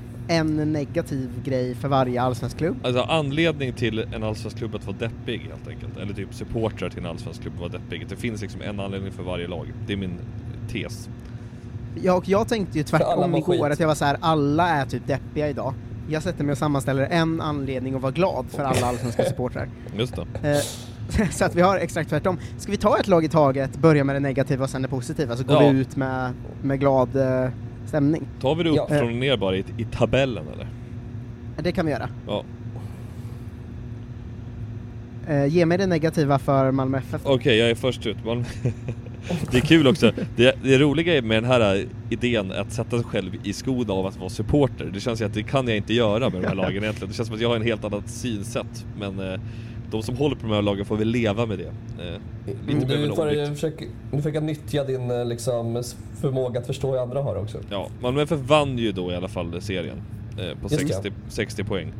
[0.27, 2.77] en negativ grej för varje allsvensk klubb.
[2.83, 5.97] Alltså anledning till en allsvensk klubb att vara deppig helt enkelt.
[5.97, 8.05] Eller typ supportrar till en allsvensk klubb att vara deppig.
[8.09, 9.73] Det finns liksom en anledning för varje lag.
[9.87, 10.17] Det är min
[10.71, 11.09] tes.
[12.01, 13.73] Ja, och jag tänkte ju tvärtom igår, skit.
[13.73, 15.73] att jag var så här: alla är typ deppiga idag.
[16.09, 19.69] Jag sätter mig och sammanställer en anledning att vara glad för alla allsvenska supportrar.
[19.97, 20.49] Just det.
[20.51, 22.39] Eh, så att vi har exakt tvärtom.
[22.57, 25.35] Ska vi ta ett lag i taget, börja med det negativa och sen det positiva,
[25.37, 25.69] så går Ja.
[25.69, 26.31] vi ut med,
[26.61, 27.49] med glad eh,
[27.91, 28.27] stämning?
[28.41, 28.87] Tar vi det upp Ja.
[28.87, 30.67] från och ner bara i, i tabellen eller?
[31.63, 32.09] Det kan vi göra.
[32.27, 32.43] Ja.
[35.27, 37.21] Eh, ge mig det negativa för Malmö FF.
[37.23, 38.25] Okej, jag är först ut.
[38.25, 38.45] Man...
[39.51, 40.11] det är kul också.
[40.35, 44.17] Det, det roliga med den här idén att sätta sig själv i skon av att
[44.17, 44.89] vara supporter.
[44.93, 47.09] Det känns ju att det kan jag inte göra med de här lagen egentligen.
[47.09, 48.85] Det känns som att jag har en helt annat synsätt.
[48.99, 49.39] Men eh,
[49.91, 51.71] de som håller på de här lagen får väl leva med det.
[52.05, 55.83] Eh, lite mer Du får försöka, du försöker nyttja din eh, liksom,
[56.21, 57.57] förmåga att förstå hur andra har också.
[57.69, 60.01] Ja, Malmö FF vann ju då i alla fall serien.
[60.31, 60.93] Eh, på Just det.
[60.93, 61.93] 60, 60 poäng.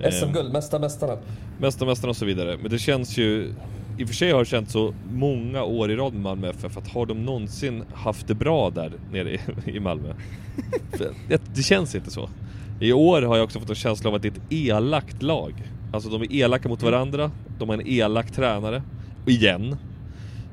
[0.00, 1.16] Eh, SM-guld, mesta mästarna.
[1.58, 2.58] Mästarmästarna och så vidare.
[2.62, 3.52] Men det känns ju,
[3.98, 6.76] i och för sig har det känts så många år i rad med Malmö FF,
[6.76, 9.40] att har de någonsin haft det bra där nere i,
[9.76, 10.14] i Malmö?
[11.28, 12.28] Det, det känns inte så.
[12.80, 15.54] I år har jag också fått en känsla av att det är ett elakt lag.
[15.92, 18.82] Alltså de är elaka mot varandra, de har en elak tränare.
[19.26, 19.72] Igen.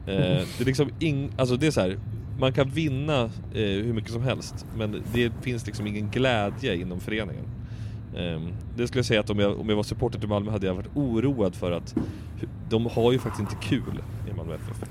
[0.08, 2.00] Eh, det är liksom ing, alltså det är så här.
[2.40, 7.00] Man kan vinna eh, hur mycket som helst, men det finns liksom ingen glädje inom
[7.00, 7.46] föreningen.
[8.18, 10.68] Ehm, det skulle jag säga att om jag, om jag var supporter till Malmö hade
[10.68, 11.96] jag varit oroad för att
[12.70, 14.90] de har ju faktiskt inte kul i Malmö FF.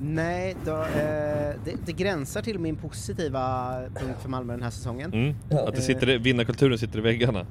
[0.00, 5.12] Nej, då, eh, det, det gränsar till min positiva punkt för Malmö den här säsongen.
[5.12, 5.34] Mm.
[5.50, 7.46] Att det sitter, vinnarkulturen sitter i väggarna.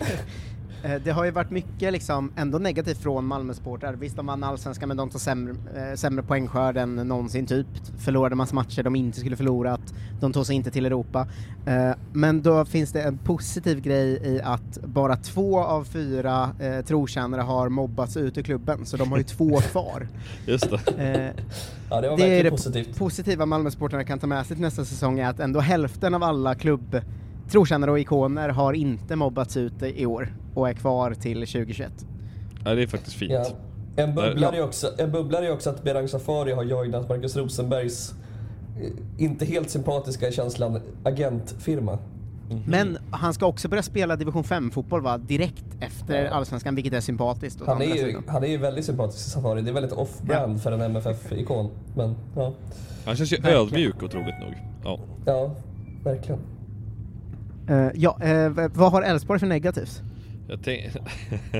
[0.86, 3.92] Eh, Det har ju varit mycket liksom ändå negativt från Malmö-supportrar.
[3.94, 7.66] Visst, de vann allsvenskan men de tar sämre, eh, sämre poängskörd än någonsin typ.
[7.98, 9.80] Förlorade massa matcher de inte skulle förlorat.
[10.20, 11.28] De tog sig inte till Europa.
[11.66, 16.50] Eh, men då finns det en positiv grej i att bara två av fyra
[16.86, 20.08] trotjänare har mobbats ut ur klubben, så de har ju två kvar.
[20.46, 21.32] Just det.
[21.90, 22.98] Ja, det var det är verkligen det positivt.
[22.98, 26.54] positiva Malmö-supportrarna kan ta med sig till nästa säsong är att ändå hälften av alla
[26.54, 27.00] klubb
[27.50, 31.92] trotjänare och ikoner har inte mobbats ut i år och är kvar till 2021.
[32.64, 33.32] Ja, det är faktiskt fint.
[33.32, 33.46] Ja.
[33.96, 34.62] En bubblare Ja.
[34.62, 38.14] är också, en bubblare är också att Berang Safari har joinat Marcus Rosenbergs
[39.18, 41.98] inte helt sympatiska känslan agentfirma.
[42.66, 45.18] Men han ska också börja spela division 5-fotboll va?
[45.18, 46.30] Direkt efter Ja.
[46.30, 47.60] Allsvenskan, vilket är sympatiskt.
[47.66, 49.62] Han är, ju, han är ju väldigt sympatisk i Safari.
[49.62, 51.70] Det är väldigt off-brand för en MFF-ikon.
[51.96, 52.52] Men ja.
[53.06, 53.58] Han känns ju Verkligen.
[53.66, 54.54] ödmjuk otroligt nog.
[54.84, 54.98] Ja.
[55.26, 55.50] Ja,
[56.04, 56.40] verkligen.
[57.70, 60.02] Uh, ja, uh, vad har Elfsborg för negativt?
[60.48, 60.84] Jag, tänk...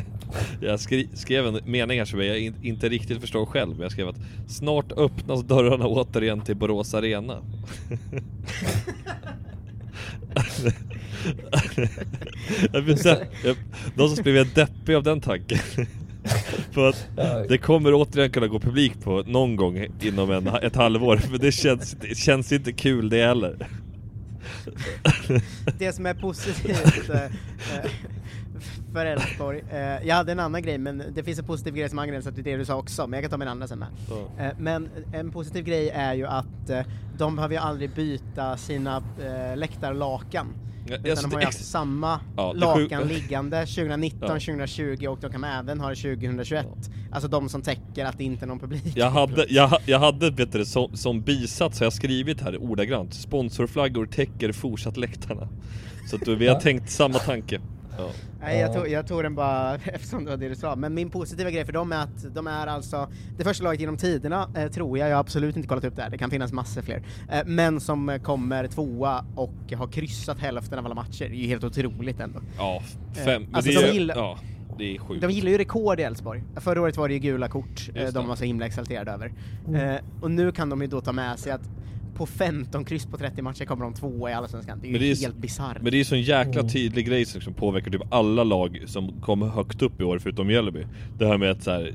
[0.60, 1.08] jag skri...
[1.14, 3.70] skrev en mening här som jag in- inte riktigt förstår själv.
[3.72, 7.42] Men jag skrev att snart öppnas dörrarna återigen till Borås Arena.
[12.72, 13.16] jag blir de...
[13.44, 13.56] jag...
[13.94, 15.58] De som blev deppig av den tanken.
[16.70, 17.08] För att
[17.48, 21.20] det kommer återigen kunna gå publik på någon gång inom en, ett halvår.
[21.30, 23.68] Men det känns, det känns inte kul det heller.
[25.78, 27.30] Det som är positivt eh, eh,
[28.92, 31.98] för Elfsborg, eh, jag hade en annan grej men det finns en positiv grej som
[31.98, 33.88] angränsar till det du sa också, men jag kan ta min andra sen med.
[34.08, 34.50] Ja.
[34.58, 36.70] Men en positiv grej är ju att
[37.18, 39.02] de behöver ju aldrig byta sina
[39.54, 40.46] läktarlakan.
[40.88, 44.28] Ja, Utan alltså, de har det ju haft samma Ja, lakan sjuk- liggande 2019, Ja.
[44.28, 46.66] 2020 och de kan även ha det 2021.
[47.12, 48.82] Alltså de som täcker att det inte är någon publik.
[48.94, 53.14] Jag hade, jag, jag hade vet du, som, som bisats har jag skrivit här ordagrant
[53.14, 55.48] Sponsorflaggor täcker fortsatt läktarna
[56.10, 56.60] Så att vi har Ja.
[56.60, 57.60] tänkt samma tanke
[57.98, 58.10] ja.
[58.40, 60.76] Nej, jag tog, jag tog den bara eftersom det var det du sa.
[60.76, 63.96] Men min positiva grej för dem är att de är alltså det första laget genom
[63.96, 66.52] tiderna, eh, tror jag, jag har absolut inte kollat upp det här, det kan finnas
[66.52, 71.28] massor fler, eh, men som eh, kommer tvåa och har kryssat hälften av alla matcher.
[71.28, 72.40] Det är ju helt otroligt ändå.
[72.58, 72.82] Ja,
[73.16, 74.38] Eh, fem, men alltså det de gillar- ja,
[74.78, 76.42] det är sjukt De gillar ju rekord i Elfsborg.
[76.56, 79.32] Förra året var det ju gula kort, eh, Just de var så himla exalterade över.
[79.68, 79.88] Mm.
[79.90, 81.60] Eh, och nu kan de ju då ta med sig att
[82.16, 84.78] på 15 kryss på 30 matcher kommer de tvåa i Allsvenskan.
[84.82, 85.82] Det är ju det är, helt bisarrt.
[85.82, 89.20] men det är så en jäkla tydlig grej som liksom påverkar typ alla lag som
[89.20, 90.86] kom högt upp i år förutom Mjällby
[91.18, 91.94] Det här med att så här.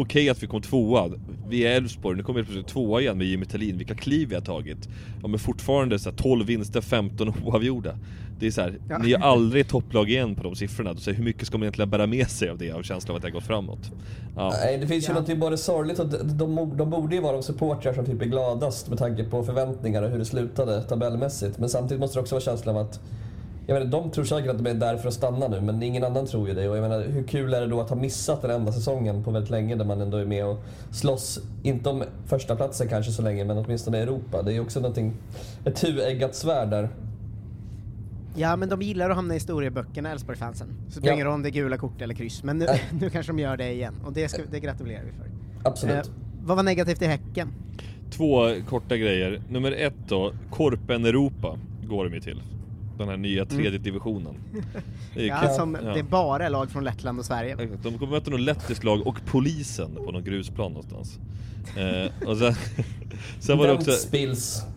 [0.00, 1.10] Okej att vi kom tvåa,
[1.48, 4.34] vi är Elfsborg, nu kommer vi plötsligt tvåa igen med Jimmy Tillin, vilka kliv vi
[4.34, 4.88] har tagit
[5.22, 7.98] Ja men fortfarande så här, 12 vinster, 15 oavgjorda
[8.40, 8.98] Det är så här, Ja.
[8.98, 12.06] ni är aldrig topplag igen på de siffrorna, så hur mycket ska man egentligen bära
[12.06, 13.90] med sig av det, av känslan av att det har gått framåt?
[14.36, 14.52] Ja.
[14.64, 17.42] Nej, det finns ju något både sorgligt och de, de, de borde ju vara de
[17.42, 21.58] supportrar som typ är gladast med tanke på förväntningar och hur det slutade tabellmässigt.
[21.58, 23.00] Men samtidigt måste det också vara känslan av att
[23.68, 26.04] jag menar, de tror säkert att de är där för att stanna nu, men ingen
[26.04, 26.68] annan tror ju det.
[26.68, 29.30] Och jag menar, hur kul är det då att ha missat den enda säsongen på
[29.30, 33.22] väldigt länge där man ändå är med och slåss, inte om första platsen kanske så
[33.22, 34.42] länge, men åtminstone i Europa.
[34.42, 35.12] Det är ju också någonting,
[35.64, 36.88] ett tueggat svärd där.
[38.36, 40.68] Ja men de gillar att hamna i historieböckerna, Elfsborg-fansen.
[40.88, 41.34] Så det spelar Ja.
[41.34, 42.66] om det gula kort eller kryss, men nu,
[43.00, 43.94] nu kanske de gör det igen.
[44.04, 45.26] Och det, ska, det gratulerar vi för.
[45.68, 45.94] Absolut.
[45.96, 46.12] Eh,
[46.44, 47.48] vad var negativt i Häcken?
[48.10, 49.42] Två korta grejer.
[49.48, 52.42] Nummer ett då, Korpen Europa går de ju till.
[52.98, 54.34] Den här nya tredje divisionen.
[55.14, 55.50] Det är Ja, kul.
[55.50, 55.92] som Ja.
[55.94, 57.56] Det är bara lag från Lettland och Sverige.
[57.82, 61.18] De kommer möta något lettiskt lag och polisen på någon grusplan någonstans.
[61.76, 62.54] Eh, och sen,
[63.40, 63.90] sen var det också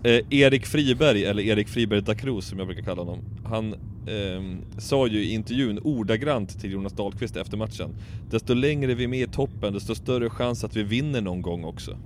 [0.04, 3.20] eh, Erik Friberg, eller Erik Friberg da Cruz som jag brukar kalla honom.
[3.46, 3.76] Han
[4.08, 7.96] ehm, sa ju i intervjun ordagrant till Jonas Dahlqvist efter matchen.
[8.30, 11.64] Desto längre vi är med i toppen, desto större chans att vi vinner någon gång
[11.64, 11.98] också.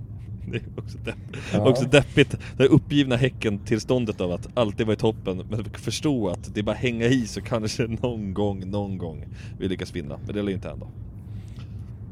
[0.52, 1.16] Det är också, depp,
[1.52, 1.68] Ja.
[1.68, 6.54] också deppigt, det här uppgivna Häcken-tillståndet av att alltid vara i toppen, men förstå att
[6.54, 9.24] det är bara hänga i så kanske någon gång, någon gång
[9.58, 10.18] vi lyckas vinna.
[10.26, 10.86] Men det lär ju inte hända.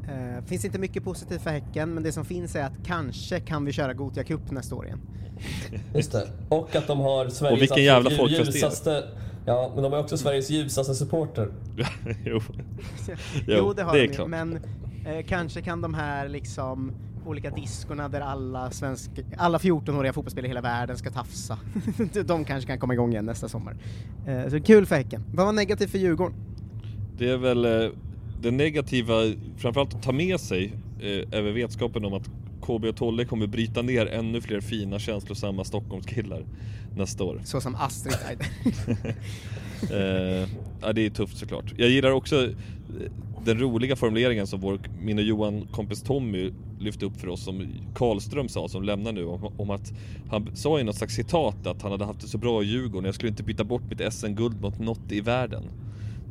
[0.07, 3.65] Eh, finns inte mycket positivt för Häcken, men det som finns är att kanske kan
[3.65, 4.99] vi köra Gothia Cup nästa år igen.
[5.95, 6.27] Just det.
[6.49, 9.03] Och att de har Sveriges Och vilken jävla ljusaste...
[9.45, 11.51] Ja, men de har också Sveriges ljusaste supporter.
[12.25, 12.41] jo.
[13.47, 14.29] Jo, det har det är de klart.
[14.29, 14.59] men
[15.05, 16.91] eh, kanske kan de här liksom
[17.25, 21.59] olika diskorna där alla, svensk, alla 14-åriga fotbollsspelare i hela världen ska tafsa.
[22.25, 23.77] de kanske kan komma igång igen nästa sommar.
[24.27, 25.23] Eh, så kul för Häcken.
[25.33, 26.35] Vad var negativt för Djurgården?
[27.17, 27.89] Det är väl eh,
[28.41, 29.13] det negativa,
[29.57, 32.29] framförallt att ta med sig eh, över vetskapen om att
[32.61, 36.45] KB och Tolle kommer bryta ner ännu fler fina känslosamma Stockholmskillar
[36.95, 37.41] nästa år.
[37.43, 38.47] Så som Astrid Eider.
[39.91, 40.49] Eh,
[40.85, 41.73] ja, det är tufft såklart.
[41.77, 42.51] Jag gillar också eh,
[43.45, 47.67] den roliga formuleringen som vår, min och Johan kompis Tommy lyfte upp för oss som
[47.95, 49.93] Karlström sa som lämnar nu om, om att
[50.29, 53.05] han sa i något slags citat att han hade haft det så bra i Djurgården,
[53.05, 55.63] jag skulle inte byta bort mitt SM-guld mot något i världen.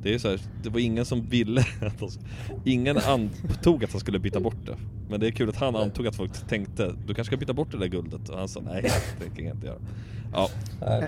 [0.04, 2.08] Det är så här, det var ingen som ville att de,
[2.64, 4.76] Ingen antog att han skulle byta bort det.
[5.10, 7.70] Men det är kul att han antog att folk tänkte Du kanske ska byta bort
[7.70, 9.78] det där guldet och han sa nej, det kan jag inte göra.
[10.32, 10.48] Ja,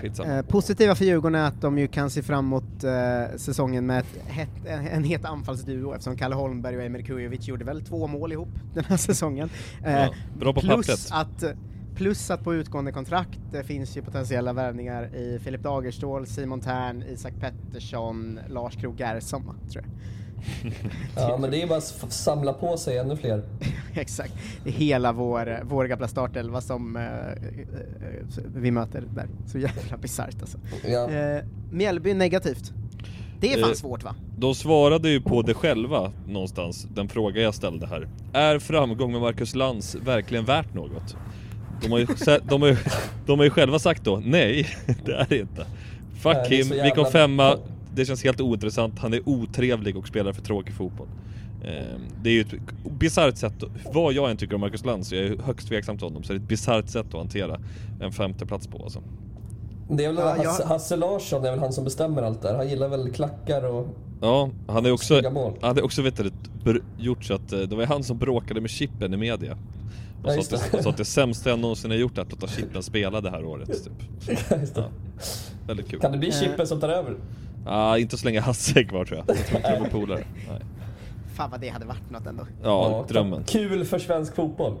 [0.01, 0.33] skitsamma.
[0.37, 3.99] Eh, positiva för Djurgården är att de ju kan se fram emot eh, säsongen med
[3.99, 4.49] ett het,
[4.91, 8.83] en het anfallsduo eftersom Kalle Holmberg och Emir Kujovic gjorde väl två mål ihop den
[8.85, 9.49] här säsongen.
[9.85, 11.07] Eh, Ja, bra på plus pappret.
[11.11, 11.43] att
[11.97, 17.03] Plus att på utgående kontrakt det finns ju potentiella värvningar i Filip Dagerstål, Simon Tern,
[17.03, 19.93] Isak Pettersson, Lars Krogh Gerson tror jag.
[21.15, 23.43] Ja, men det är bara att samla på sig ännu fler.
[23.93, 24.33] exakt.
[24.63, 27.35] Det är hela vår, vår gamla startelva som eh, eh,
[28.55, 29.27] vi möter där.
[29.47, 30.57] Så jävla bisarrt alltså.
[30.87, 31.09] Ja.
[31.09, 32.71] Eh, Mjällby negativt.
[33.39, 34.15] Det är fan Eh, svårt va?
[34.37, 38.07] De svarade ju på det själva någonstans, den fråga jag ställde här.
[38.33, 41.15] Är framgång med Marcus Lantz verkligen värt något?
[41.81, 42.07] De har ju,
[42.49, 42.77] de har ju,
[43.25, 44.67] de har ju själva sagt då, nej
[45.05, 45.65] det är det inte.
[46.21, 47.57] Fuck Nej, him, vi kom femma,
[47.95, 51.07] det känns helt ointressant, han är otrevlig och spelar för tråkig fotboll.
[51.65, 52.53] Ehm, Det är ju ett
[52.99, 53.53] bisarrt sätt,
[53.93, 56.39] vad jag än tycker om Marcus Lantz, jag är högst tveksam till honom, så det
[56.39, 57.59] är ett bisarrt sätt att hantera
[58.01, 59.01] en femteplats på alltså.
[59.89, 62.41] Det är väl Ja, Hasse, jag- Hasse Larsson, det är väl han som bestämmer allt
[62.41, 62.55] där.
[62.55, 63.87] Han gillar väl klackar och...
[64.21, 65.21] Ja, han är också,
[65.61, 66.17] han är också vet
[66.63, 69.57] du, gjort så att eh, det var han som bråkade med Chippen i media.
[70.27, 70.89] Och Ja, sa, just att det.
[70.89, 73.83] att det sämsta jag någonsin har gjort är att låta Chippen spela det här året.
[73.83, 74.37] Typ.
[74.75, 74.83] Ja,
[75.67, 75.99] väldigt kul.
[75.99, 76.33] Kan det bli Eh.
[76.35, 77.15] Chippen som tar över?
[77.65, 79.37] Ah, inte så länge Hasse är kvar tror jag.
[79.37, 80.23] Jag tror inte polare.
[80.49, 80.61] Nej.
[81.35, 82.47] Fan vad det hade varit något ändå.
[82.63, 83.43] Ja, drömmen.
[83.43, 84.77] Kul för svensk fotboll.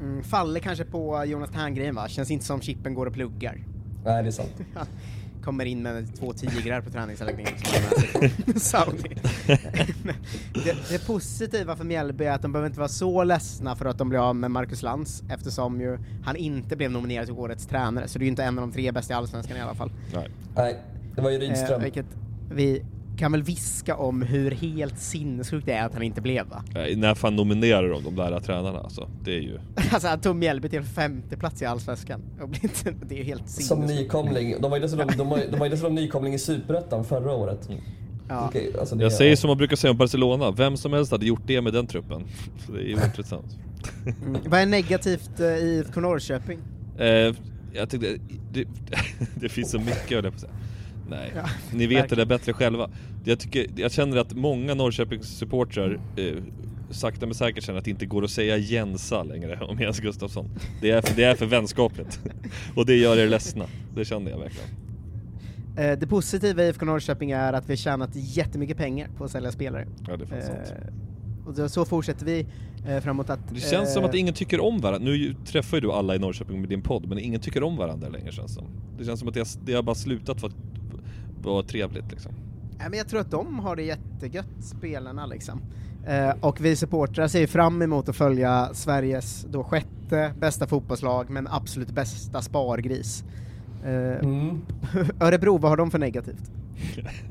[0.00, 2.08] Mm, faller kanske på Jonas Herngren va?
[2.08, 3.64] Känns inte som Chippen går och pluggar.
[4.04, 4.50] Nej, det är sant.
[5.44, 7.52] Kommer in med två tigrar på träningsanläggningen
[8.56, 9.16] Saudi.
[10.64, 13.98] det, det positiva för Mjällby är att de behöver inte vara så ledsna för att
[13.98, 18.08] de blir av med Marcus Lantz eftersom ju han inte blev nominerad till årets tränare,
[18.08, 19.90] så det är ju inte en av de tre bästa i Allsvenskan i alla fall.
[20.14, 20.30] Nej.
[20.56, 20.78] Nej,
[21.14, 21.78] det var ju Rydström.
[21.80, 22.06] Eh, vilket
[22.52, 22.82] vi
[23.20, 26.64] kan väl viska om hur helt sinnessjukt det är att han inte blev va?
[26.74, 29.08] Nej, när fan nominerar de de där tränarna alltså?
[29.24, 29.58] Det är ju...
[29.92, 32.20] Alltså han tog Mjällby till femte plats i Allsvenskan.
[33.08, 34.00] Det är ju helt Som sinnessjukt.
[34.00, 34.54] nykomling.
[34.60, 37.68] De var ju dessutom, de var, de var dessutom nykomling i Superettan förra året.
[38.28, 38.46] Ja.
[38.48, 41.12] Okej, alltså det Jag är- säger som man brukar säga om Barcelona, vem som helst
[41.12, 42.22] hade gjort det med den truppen.
[42.66, 43.58] Så det är ju intressant.
[44.24, 44.40] Mm.
[44.46, 46.58] Vad är negativt eh, i IFK Norrköping?
[46.98, 47.34] Eh,
[47.72, 48.16] jag tyckte,
[48.52, 48.64] det,
[49.34, 50.52] det finns så mycket jag på att säga.
[51.10, 51.42] Nej, Ja,
[51.72, 52.28] ni vet det verkligen.
[52.28, 52.90] där bättre själva.
[53.24, 56.34] Jag, tycker, jag känner att många Norrköpings supportrar eh,
[56.90, 60.50] sakta men säkert känner att det inte går att säga Jensa längre om Jens Gustafsson.
[60.80, 62.20] Det är, för, det är för vänskapligt.
[62.74, 63.64] Och det gör er ledsna.
[63.94, 64.68] Det känner jag verkligen.
[65.78, 69.30] Eh, Det positiva i IFK Norrköping är att vi har tjänat jättemycket pengar på att
[69.30, 69.86] sälja spelare.
[70.08, 70.72] Ja, det är sant.
[71.56, 72.46] Eh, Och så fortsätter vi
[72.88, 73.40] eh, framåt att...
[73.54, 75.10] Det känns som eh, att ingen tycker om varandra.
[75.10, 78.08] Nu träffar ju du alla i Norrköping med din podd, men ingen tycker om varandra
[78.08, 78.66] längre känns det som.
[78.98, 80.54] Det känns som att det har, det har bara slutat för att
[81.48, 82.32] vara trevligt liksom.
[82.78, 85.60] Nej, men jag tror att de har det jättegött, spelarna liksom.
[86.06, 91.48] Eh, och vi supportrar ser fram emot att följa Sveriges då sjätte bästa fotbollslag, men
[91.48, 93.24] absolut bästa spargris.
[93.84, 94.60] Eh, Mm.
[95.20, 96.50] Örebro, vad har de för negativt?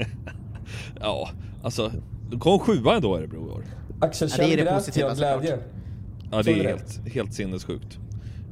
[1.00, 1.30] Ja,
[1.64, 1.92] alltså,
[2.30, 3.64] de kom sjua ändå Örebro i år.
[4.02, 4.64] Axel Ja, det är Kjell det
[4.98, 5.60] grät av glädje.
[6.32, 8.00] Ja det är helt, helt sinnessjukt.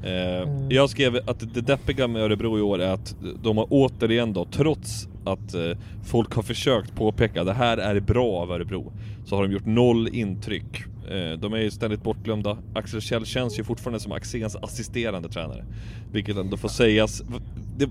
[0.04, 4.34] Eh, Jag skrev att det deppiga med Örebro i år är att de har återigen
[4.34, 8.92] då, trots att eh, folk har försökt påpeka det här är bra av Örebro,
[9.26, 10.84] så har de gjort noll intryck.
[11.12, 12.58] Eh, de är ju ständigt bortglömda.
[12.76, 15.66] Axel Kjell känns ju fortfarande som Axéns assisterande tränare.
[16.12, 17.24] Vilket ändå får sägas,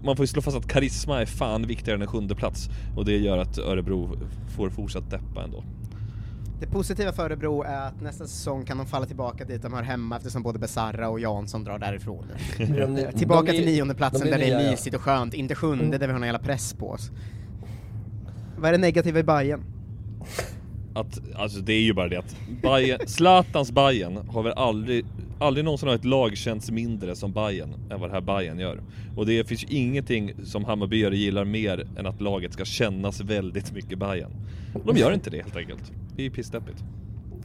[0.05, 3.05] man får ju slå fast att karisma är fan viktigare än en sjunde plats Och
[3.05, 4.19] det gör att Örebro
[4.57, 5.65] får fortsatt deppa ändå.
[6.61, 9.83] Det positiva för Örebro är att nästa säsong kan de falla tillbaka dit de hör
[9.83, 12.27] hemma eftersom både Besarra och Jansson drar därifrån.
[12.59, 14.71] De- tillbaka de till nionde de där det är nya, ja.
[14.71, 15.99] mysigt och skönt, inte sjunde Mm.
[16.01, 17.11] där vi har en jävla press på oss.
[18.59, 19.65] Vad är det negativa i Bayern?
[20.97, 25.05] Att, alltså det är ju bara det att Bayern, Zlatans Bayern har väl aldrig,
[25.39, 28.81] aldrig någonsin har ett lag känts mindre som Bayern än vad det här Bayern gör.
[29.17, 33.73] Och det finns ju ingenting som Hammarbyare gillar mer än att laget ska kännas väldigt
[33.73, 34.31] mycket Bayern.
[34.85, 35.93] De gör inte det helt enkelt.
[36.17, 36.85] Det är pissdeppigt.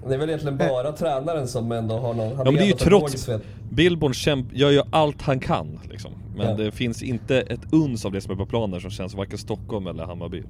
[0.08, 2.28] Det är väl egentligen bara tränaren som ändå har någon...
[2.36, 3.30] han Ja men det är ju trots...
[3.70, 6.12] Billborn kämp, gör ju allt han kan liksom.
[6.38, 6.54] Men Ja.
[6.58, 9.88] det finns inte ett uns av det som är på planen som känns varken Stockholm
[9.88, 10.44] eller Hammarby.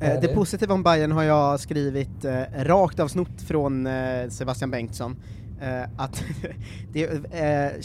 [0.00, 4.28] Eh, det det- positiva om Bayern har jag skrivit eh, rakt av snott från eh,
[4.28, 5.16] Sebastian Bengtsson.
[5.60, 6.24] Eh, att
[6.92, 7.04] det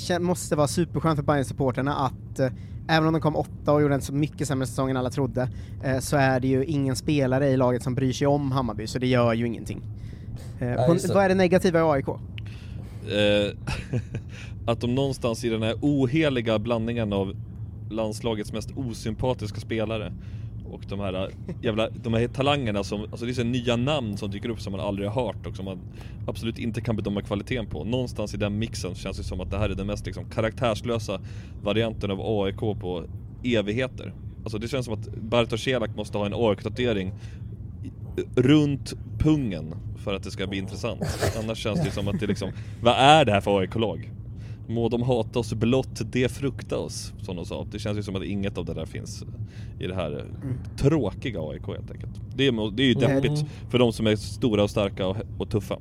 [0.10, 2.50] eh, måste vara superskönt för bayern supporterna att eh,
[2.88, 5.50] även om de kom åtta och gjorde en så mycket sämre säsong än alla trodde,
[5.84, 9.00] eh, så är det ju ingen spelare i laget som bryr sig om Hammarby, så
[9.00, 9.82] det gör ju ingenting.
[10.60, 12.08] Eh, Nej, på, vad är det negativa i AIK?
[12.08, 13.58] Eh,
[14.68, 17.36] att de någonstans i den här oheliga blandningen av
[17.90, 20.14] landslagets mest osympatiska spelare
[20.74, 21.30] och de här äh,
[21.62, 24.72] jävla, de här talangerna som, alltså det är så nya namn som dyker upp som
[24.72, 25.80] man aldrig har hört och som man
[26.28, 27.84] absolut inte kan bedöma kvaliteten på.
[27.84, 31.22] Någonstans i den mixen känns det som att det här är den mest liksom karaktärslösa
[31.64, 33.04] varianten av AIK på
[33.44, 34.14] evigheter.
[34.44, 37.14] Alltså det känns som att Bartosz Selak måste ha en AIK-tatuering
[38.36, 41.02] runt pungen för att det ska bli intressant.
[41.44, 42.52] Annars känns det som att det liksom,
[42.82, 44.12] vad är det här för AIK-lag?
[44.68, 47.66] Må de hata oss blott, det frukta oss, som de sa.
[47.72, 49.24] Det känns ju som att inget av det där finns
[49.80, 52.22] i det här eh, tråkiga AIK helt enkelt.
[52.36, 53.22] Det är, det är ju Mm.
[53.22, 55.78] deppigt för de som är stora och starka och, och tuffa.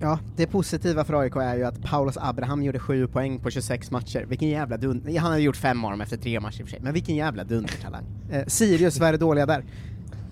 [0.00, 3.90] Ja, det positiva för AIK är ju att Paulus Abraham gjorde sju poäng på 26
[3.90, 4.26] matcher.
[4.28, 5.02] Vilken jävla dun...
[5.06, 7.16] Han hade gjort fem av dem efter tre matcher i och för sig, men vilken
[7.16, 8.04] jävla dundertalang.
[8.30, 9.64] Eh, Sirius, vad är det dåliga där?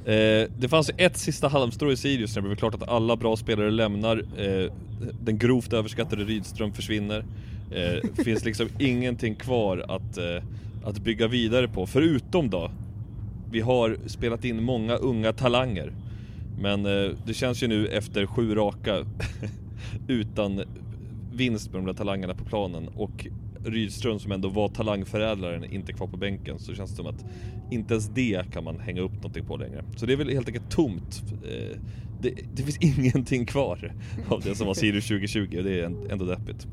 [0.07, 3.37] Eh, det fanns ett sista halmstrå i Sirius när det blev klart att alla bra
[3.37, 4.25] spelare lämnar.
[4.39, 4.73] Eh,
[5.21, 7.25] den grovt överskattade Rydström försvinner.
[7.71, 10.43] Eh, finns liksom ingenting kvar att, eh,
[10.85, 11.87] att bygga vidare på.
[11.87, 12.71] Förutom då,
[13.51, 15.93] vi har spelat in många unga talanger.
[16.61, 19.07] Men eh, det känns ju nu efter sju raka
[20.09, 20.63] utan
[21.33, 23.27] vinst med de där talangerna på planen och
[23.65, 27.25] Rydström som ändå var talangförädlaren inte kvar på bänken så känns det som att
[27.71, 29.85] inte ens det kan man hänga upp någonting på längre.
[29.97, 31.23] Så det är väl helt enkelt tomt.
[31.45, 31.79] Eh,
[32.21, 33.93] Det, det finns ingenting kvar
[34.29, 36.67] av det som var Sirius 2020 och det är ändå deppigt.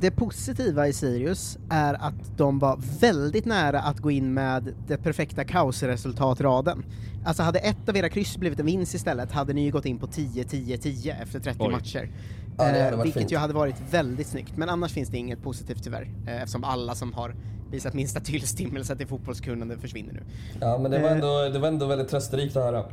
[0.00, 4.96] Det positiva i Sirius är att de var väldigt nära att gå in med det
[4.96, 6.84] perfekta kaosresultatraden.
[7.24, 9.98] Alltså hade ett av era kryss blivit en vinst istället hade ni ju gått in
[9.98, 11.72] på 10-10-10 efter 30 Oj.
[11.72, 12.08] matcher.
[12.56, 13.32] Ja, Eh, vilket fint.
[13.32, 16.94] ju hade varit väldigt snyggt, men annars finns det inget positivt tyvärr, eh, eftersom alla
[16.94, 17.34] som har
[17.70, 20.22] visat minsta tillstymmelse till fotbollskunnande försvinner nu.
[20.60, 21.12] Ja, men det var Eh.
[21.14, 22.84] ändå, det var ändå väldigt trösterikt att höra.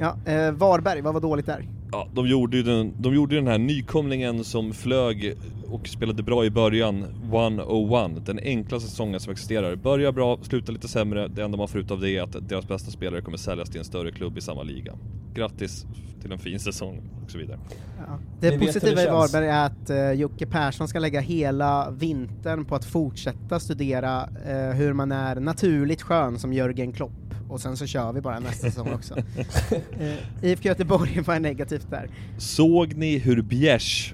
[0.00, 1.68] Ja, eh, Varberg, vad var dåligt där?
[1.92, 5.34] Ja, de gjorde ju den, de gjorde ju den här nykomlingen som flög
[5.70, 9.76] och spelade bra i början, 101, den enklaste säsongen som existerar.
[9.76, 12.68] Börjar bra, slutar lite sämre, det enda man får ut av det är att deras
[12.68, 14.92] bästa spelare kommer säljas till en större klubb i samma liga.
[15.34, 15.86] Grattis
[16.22, 17.58] till en fin säsong och så vidare.
[17.98, 18.18] Ja.
[18.40, 19.10] Det hur positiva det i.
[19.10, 24.76] Varberg är att uh, Jocke Persson ska lägga hela vintern på att fortsätta studera eh,
[24.76, 28.70] hur man är naturligt skön som Jörgen Klopp, och sen så kör vi bara nästa
[28.70, 29.14] säsong också.
[30.00, 31.34] uh, IFK Göteborg var
[31.78, 32.08] negativt där.
[32.38, 34.12] Såg ni hur Bjärs,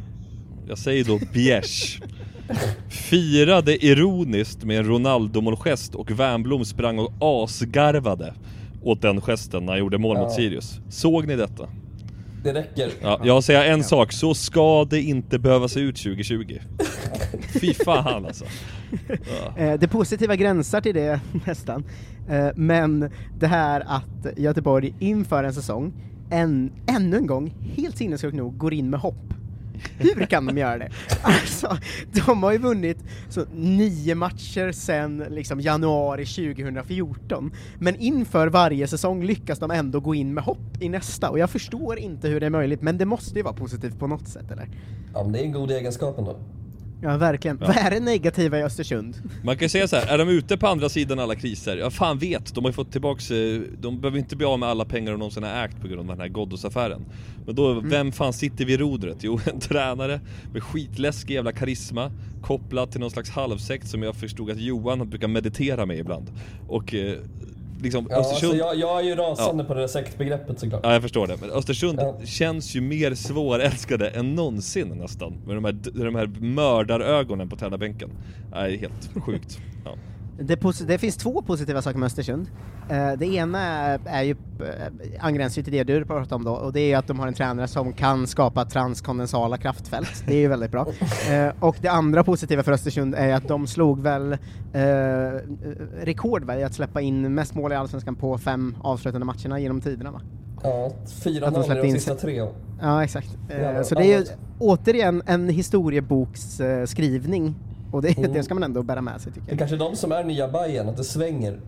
[0.68, 2.00] jag säger då Bjärs,
[2.88, 8.34] firade ironiskt med en Ronaldo-målgest och Wernbloom sprang och asgarvade
[8.82, 10.36] åt den gesten när han gjorde mål mot Ja.
[10.36, 10.80] Sirius.
[10.88, 11.68] Såg ni detta?
[12.44, 12.90] Det räcker.
[13.02, 16.58] Ja, jag säger en sak, så ska det inte behöva se ut 2020.
[17.60, 18.44] Fy fan alltså.
[19.08, 19.14] Ja.
[19.56, 21.84] Eh, det positiva gränsar till det nästan,
[22.28, 25.92] Eh, men det här att Göteborg inför en säsong,
[26.34, 29.34] en, ännu en gång, helt sinnessjukt nog, går in med hopp.
[29.98, 30.90] Hur kan de göra det?
[31.22, 31.76] Alltså,
[32.12, 39.24] de har ju vunnit så nio matcher sedan liksom januari 2014, men inför varje säsong
[39.24, 42.46] lyckas de ändå gå in med hopp i nästa, och jag förstår inte hur det
[42.46, 44.68] är möjligt, men det måste ju vara positivt på något sätt, eller?
[45.14, 46.36] Ja, men det är en god egenskap ändå.
[47.04, 47.58] Ja, verkligen.
[47.60, 47.66] Ja.
[47.66, 49.16] Vad är det negativa i Östersund?
[49.42, 51.76] Man kan säga så här, är de ute på andra sidan alla kriser?
[51.76, 54.68] Ja fan vet, de har ju fått tillbaks, eh, de behöver inte bli av med
[54.68, 57.04] alla pengar de någonsin har ägt på grund av den här Ghoddos-affären.
[57.46, 59.16] Men då, vem fan sitter vid rodret?
[59.20, 60.20] Jo, en tränare
[60.52, 65.28] med skitläskig jävla karisma kopplat till någon slags halvsekt som jag förstod att Johan brukar
[65.28, 66.30] meditera med ibland.
[66.68, 67.18] Och eh,
[67.84, 68.52] liksom Ja, Östersund...
[68.52, 70.80] alltså jag, jag är ju rasande på det där sektbegreppet såklart.
[70.84, 71.36] Ja, jag förstår det.
[71.40, 72.20] Men Östersund Ja.
[72.24, 75.32] känns ju mer svårälskade än någonsin nästan.
[75.46, 78.10] Med de här, de här mördarögonen på tränarbänken.
[78.52, 79.58] Nej, helt sjukt.
[79.84, 79.94] Ja.
[80.38, 82.46] Det, det finns två positiva saker med Östersund.
[82.88, 83.60] Eh, det ena
[84.04, 84.36] är, ju, eh,
[85.20, 87.34] angränsar till det du pratade om då, och det är ju att de har en
[87.34, 90.24] tränare som kan skapa transkondensala kraftfält.
[90.26, 90.86] Det är ju väldigt bra.
[91.30, 94.38] Eh, och det andra positiva för Östersund är att de slog väl eh,
[96.02, 100.10] rekord i att släppa in mest mål i Allsvenskan på fem avslutande matcherna genom tiderna
[100.10, 100.20] va?
[100.62, 102.46] Ja, Att de 4-0 i släppte de sista tre.
[102.80, 103.38] Ja, exakt.
[103.48, 104.24] Eh, så det är ju
[104.58, 107.54] återigen en historieboksskrivning,
[107.94, 108.32] och det, Mm.
[108.32, 109.54] det ska man ändå bära med sig tycker Det jag.
[109.54, 111.60] är kanske de som är nya Bayern att det svänger.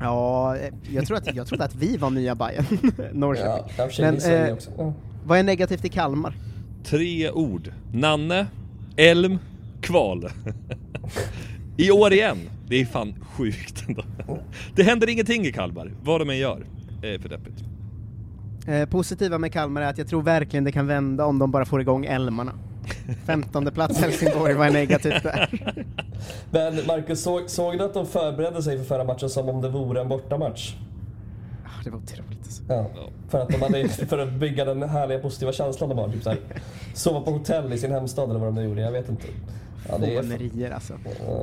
[0.00, 2.64] Ja, eh, jag tror att, jag trodde att vi var nya Bayern
[3.12, 3.74] Norrköping.
[3.76, 3.90] Ja,
[4.20, 4.70] svänger också.
[4.78, 4.92] Ja.
[5.26, 6.34] vad är negativt i Kalmar?
[6.84, 7.72] Tre ord.
[7.92, 8.46] Nanne,
[8.96, 9.38] Elm,
[9.80, 10.28] Kval.
[11.76, 12.38] I år igen.
[12.68, 14.02] Det är fan sjukt ändå.
[14.76, 16.66] Det händer ingenting i Kalmar, vad de än gör.
[17.00, 17.64] Det är för deppigt.
[18.66, 21.64] Eh, positiva med Kalmar är att jag tror verkligen det kan vända om de bara
[21.64, 22.52] får igång Elmarna.
[23.26, 25.48] 15 plats Helsingborg, vad är negativt där?
[26.50, 29.68] Men Marcus, såg, såg du att de förberedde sig för förra matchen som om det
[29.68, 30.74] vore en bortamatch?
[31.64, 32.62] Ah, det var otroligt alltså.
[32.68, 32.90] Ja.
[33.28, 36.08] För att de hade, för att bygga den härliga positiva känslan de har.
[36.08, 36.38] Typ så här,
[36.94, 39.26] sova på hotell i sin hemstad eller vad de nu gjorde, jag vet inte.
[39.88, 40.92] Ja, det är, Fånerier alltså.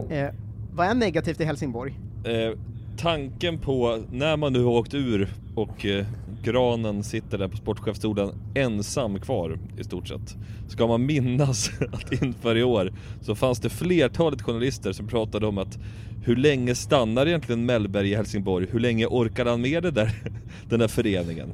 [0.10, 0.30] Eh,
[0.74, 2.00] vad är negativt i Helsingborg?
[2.24, 2.60] Eh,
[2.98, 6.06] tanken på när man nu har åkt ur och eh,
[6.44, 10.36] Granen sitter där på sportchefsstolen ensam kvar i stort sett.
[10.68, 15.58] Ska man minnas att inför i år så fanns det flertalet journalister som pratade om
[15.58, 15.78] att
[16.24, 18.68] hur länge stannar egentligen Mellberg i Helsingborg?
[18.72, 20.12] Hur länge orkar han med det där,
[20.70, 21.50] den där föreningen?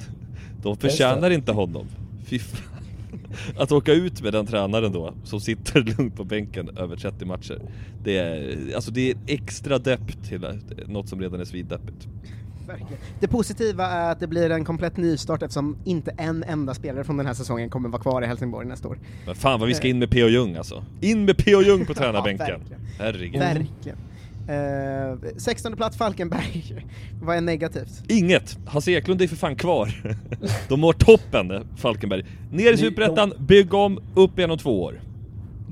[0.62, 1.86] De förtjänar inte honom.
[2.26, 2.74] Fy fan.
[3.56, 7.58] Att åka ut med den tränaren då, som sitter lugnt på bänken över 30 matcher.
[8.04, 10.46] Det är, alltså det är extra depp till
[10.86, 12.08] något som redan är svindeppigt.
[12.66, 13.02] Verkligen.
[13.20, 17.16] Det positiva är att det blir en komplett nystart eftersom inte en enda spelare från
[17.16, 18.98] den här säsongen kommer vara kvar i Helsingborg nästa år.
[19.26, 20.28] Men fan vad vi ska in med P.O.
[20.28, 20.84] Jung alltså.
[21.00, 21.62] In med P.O.
[21.62, 22.46] Jung på tränarbänken.
[22.46, 22.80] verkligen.
[22.98, 23.40] Herregud.
[23.40, 23.98] Verkligen.
[24.50, 26.64] Uh, 16 plats Falkenberg,
[27.22, 28.02] vad är negativt?
[28.08, 28.58] Inget!
[28.66, 30.16] Hasse Eklund är för fan kvar.
[30.68, 32.24] De mår toppen, Falkenberg.
[32.52, 35.00] Ner i Superettan, bygg om, upp igen om två år.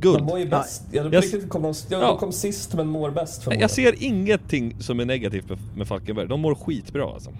[0.03, 0.19] Guld.
[0.19, 0.83] De mår ju bäst.
[0.93, 3.61] Ja, de, Jag- riktigt kom, de, ja, de kom sist men mår bäst förmodligen.
[3.61, 6.29] Jag ser ingenting som är negativt med, med Falkenberg.
[6.29, 7.31] De mår skitbra alltså.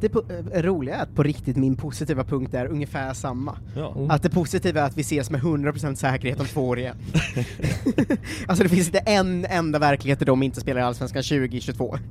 [0.00, 0.14] Det
[0.54, 3.56] eh, roliga är att på riktigt min positiva punkt är ungefär samma.
[3.76, 3.94] Ja.
[4.08, 6.96] Att det positiva är att vi ses med 100% säkerhet om två år igen.
[8.46, 11.96] alltså det finns inte en enda verklighet där de inte spelar i Allsvenskan 2022.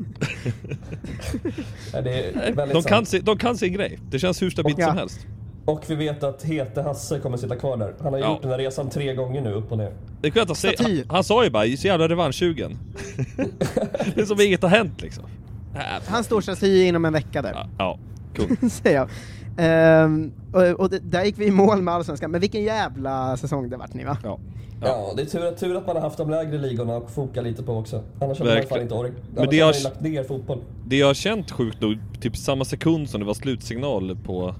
[1.93, 3.07] Ja, det är väldigt De kan, sant.
[3.07, 3.99] se, de kan sin grej.
[4.11, 5.27] Det känns hur stabilt Och- som helst.
[5.65, 7.93] Och vi vet att Hete Hasse kommer sitta kvar där.
[8.01, 8.29] Han har Ja.
[8.31, 9.91] gjort den här resan tre gånger nu, upp och ner.
[10.21, 12.77] Det är skönt att han, han sa ju bara, så jävla revanschsugen.
[14.15, 15.23] det är som inget har hänt liksom.
[16.07, 17.67] Han står staty inom en vecka där.
[17.77, 17.99] Ja,
[18.37, 18.69] cool.
[18.69, 19.09] säger jag.
[19.57, 23.69] Ehm, och och det, där gick vi i mål med Allsvenskan, men vilken jävla säsong
[23.69, 24.17] det vart ni va?
[24.23, 24.39] Ja.
[24.83, 27.63] Ja, det är tur, tur att man har haft de lägre ligorna att foka lite
[27.63, 28.03] på också.
[28.21, 29.15] Annars hade man fan inte orkat.
[29.35, 30.59] Men det har- lagt ner fotboll.
[30.85, 34.55] Det jag har känt sjukt nog, typ samma sekund som det var slutsignal på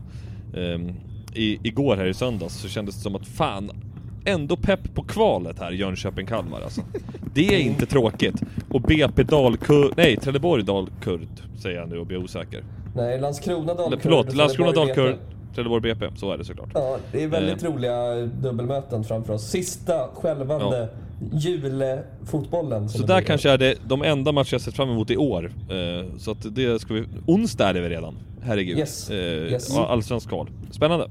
[1.34, 3.72] i, igår här i söndags så kändes det som att fan
[4.26, 6.82] Ändå pepp på kvalet här, Jönköping-Kalmar alltså.
[7.34, 8.36] Det är inte tråkigt.
[8.70, 11.28] Och BP Dalkurd, nej Trelleborg Dalkurd
[11.62, 12.64] säger jag nu och blir osäker.
[12.96, 15.16] Nej, Landskrona, Dalkurd, förlåt, Landskrona Dalkurd.
[15.56, 16.70] Trelleborg BP, så är det såklart.
[16.74, 17.72] Ja, det är väldigt Eh.
[17.72, 19.50] roliga dubbelmöten framför oss.
[19.50, 20.88] Sista skälvande
[21.32, 22.90] julfotbollen.
[22.90, 25.46] Så där kanske är det de enda matcher jag sett fram emot i år.
[25.70, 27.04] Eh, så att det ska vi...
[27.26, 28.16] Onsdag är det väl redan?
[28.42, 28.78] Herregud.
[28.78, 29.10] Yes.
[29.10, 29.78] Eh, Yes.
[29.78, 30.50] Allsvensk kval.
[30.72, 31.10] Spännande.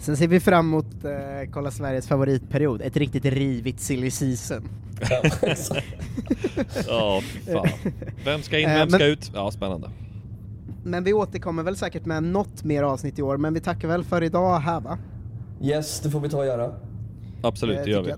[0.00, 4.68] Sen ser vi fram emot eh, kolla Sveriges favoritperiod, ett riktigt rivigt silly season.
[6.88, 7.66] Ja, fy fan.
[8.24, 9.30] Vem ska in, Eh, vem ska men- ut?
[9.34, 9.90] Ja, spännande.
[10.84, 14.04] Men vi återkommer väl säkert med något mer avsnitt i år, men vi tackar väl
[14.04, 14.98] för idag här va?
[15.62, 16.72] Yes, det får vi ta och göra.
[17.42, 18.12] Absolut, Eh, det gör vi.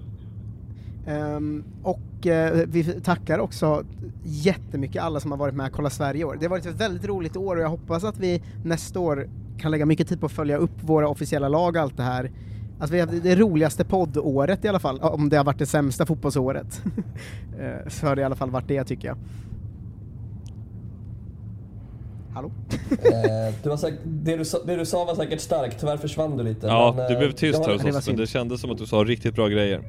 [1.06, 3.84] Ehm, och eh, vi tackar också
[4.24, 6.36] jättemycket alla som har varit med och Kolla Sverige i år.
[6.40, 9.28] Det har varit ett väldigt roligt år och jag hoppas att vi nästa år
[9.58, 12.30] kan lägga mycket tid på att följa upp våra officiella lag och allt det här.
[12.78, 16.06] Alltså vi har det roligaste poddåret i alla fall, om det har varit det sämsta
[16.06, 16.82] fotbollsåret.
[17.60, 19.16] Eh, så har det i alla fall varit det tycker jag.
[22.34, 22.50] Hallå?
[22.90, 26.36] Eh, du var säkert, det, du sa, det du sa var säkert starkt, tyvärr försvann
[26.36, 26.66] du lite.
[26.66, 28.86] Ja, men, du blev tyst här hos det oss, men det kändes som att du
[28.86, 29.82] sa riktigt bra grejer.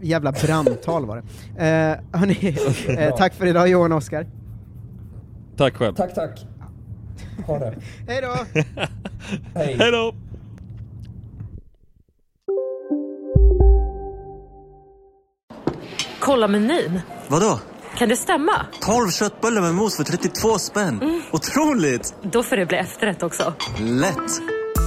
[0.00, 1.22] Jävla brandtal var det.
[1.64, 2.56] Eh, hörni,
[2.98, 4.26] eh, tack för idag Johan och Oskar.
[5.56, 5.94] Tack själv.
[5.94, 6.46] Tack, tack.
[7.46, 7.74] Ha det.
[8.08, 8.60] Hej då!
[9.54, 9.76] Hej.
[9.92, 10.14] Då!
[16.20, 17.00] Kolla menyn.
[17.28, 17.60] Vadå?
[17.98, 18.66] Kan det stämma?
[18.80, 21.22] 12 köttbullar med mos för 32 spänn.
[21.32, 22.14] Otroligt!
[22.22, 23.54] Då får det bli efterrätt också.
[23.78, 24.42] Lätt!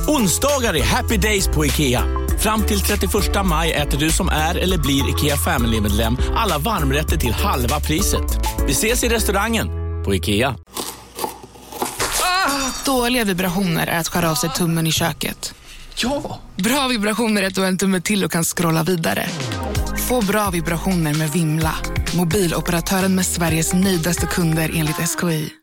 [0.08, 2.23] Onsdagar är happy days på IKEA.
[2.44, 7.34] Fram till 31 maj äter du som är eller blir IKEA Family-medlem alla varmrätter till
[7.34, 8.40] halva priset.
[8.68, 9.68] Vi ses i restaurangen
[10.06, 10.56] på IKEA.
[12.86, 15.54] Dåliga vibrationer är att skära av sig tummen i köket.
[15.96, 16.40] Ja!
[16.56, 19.30] Bra vibrationer är att du har en tumme till och kan scrolla vidare.
[20.10, 21.76] Få bra vibrationer med Vimla.
[22.16, 25.63] Mobiloperatören med Sveriges nöjdaste kunder enligt SKI.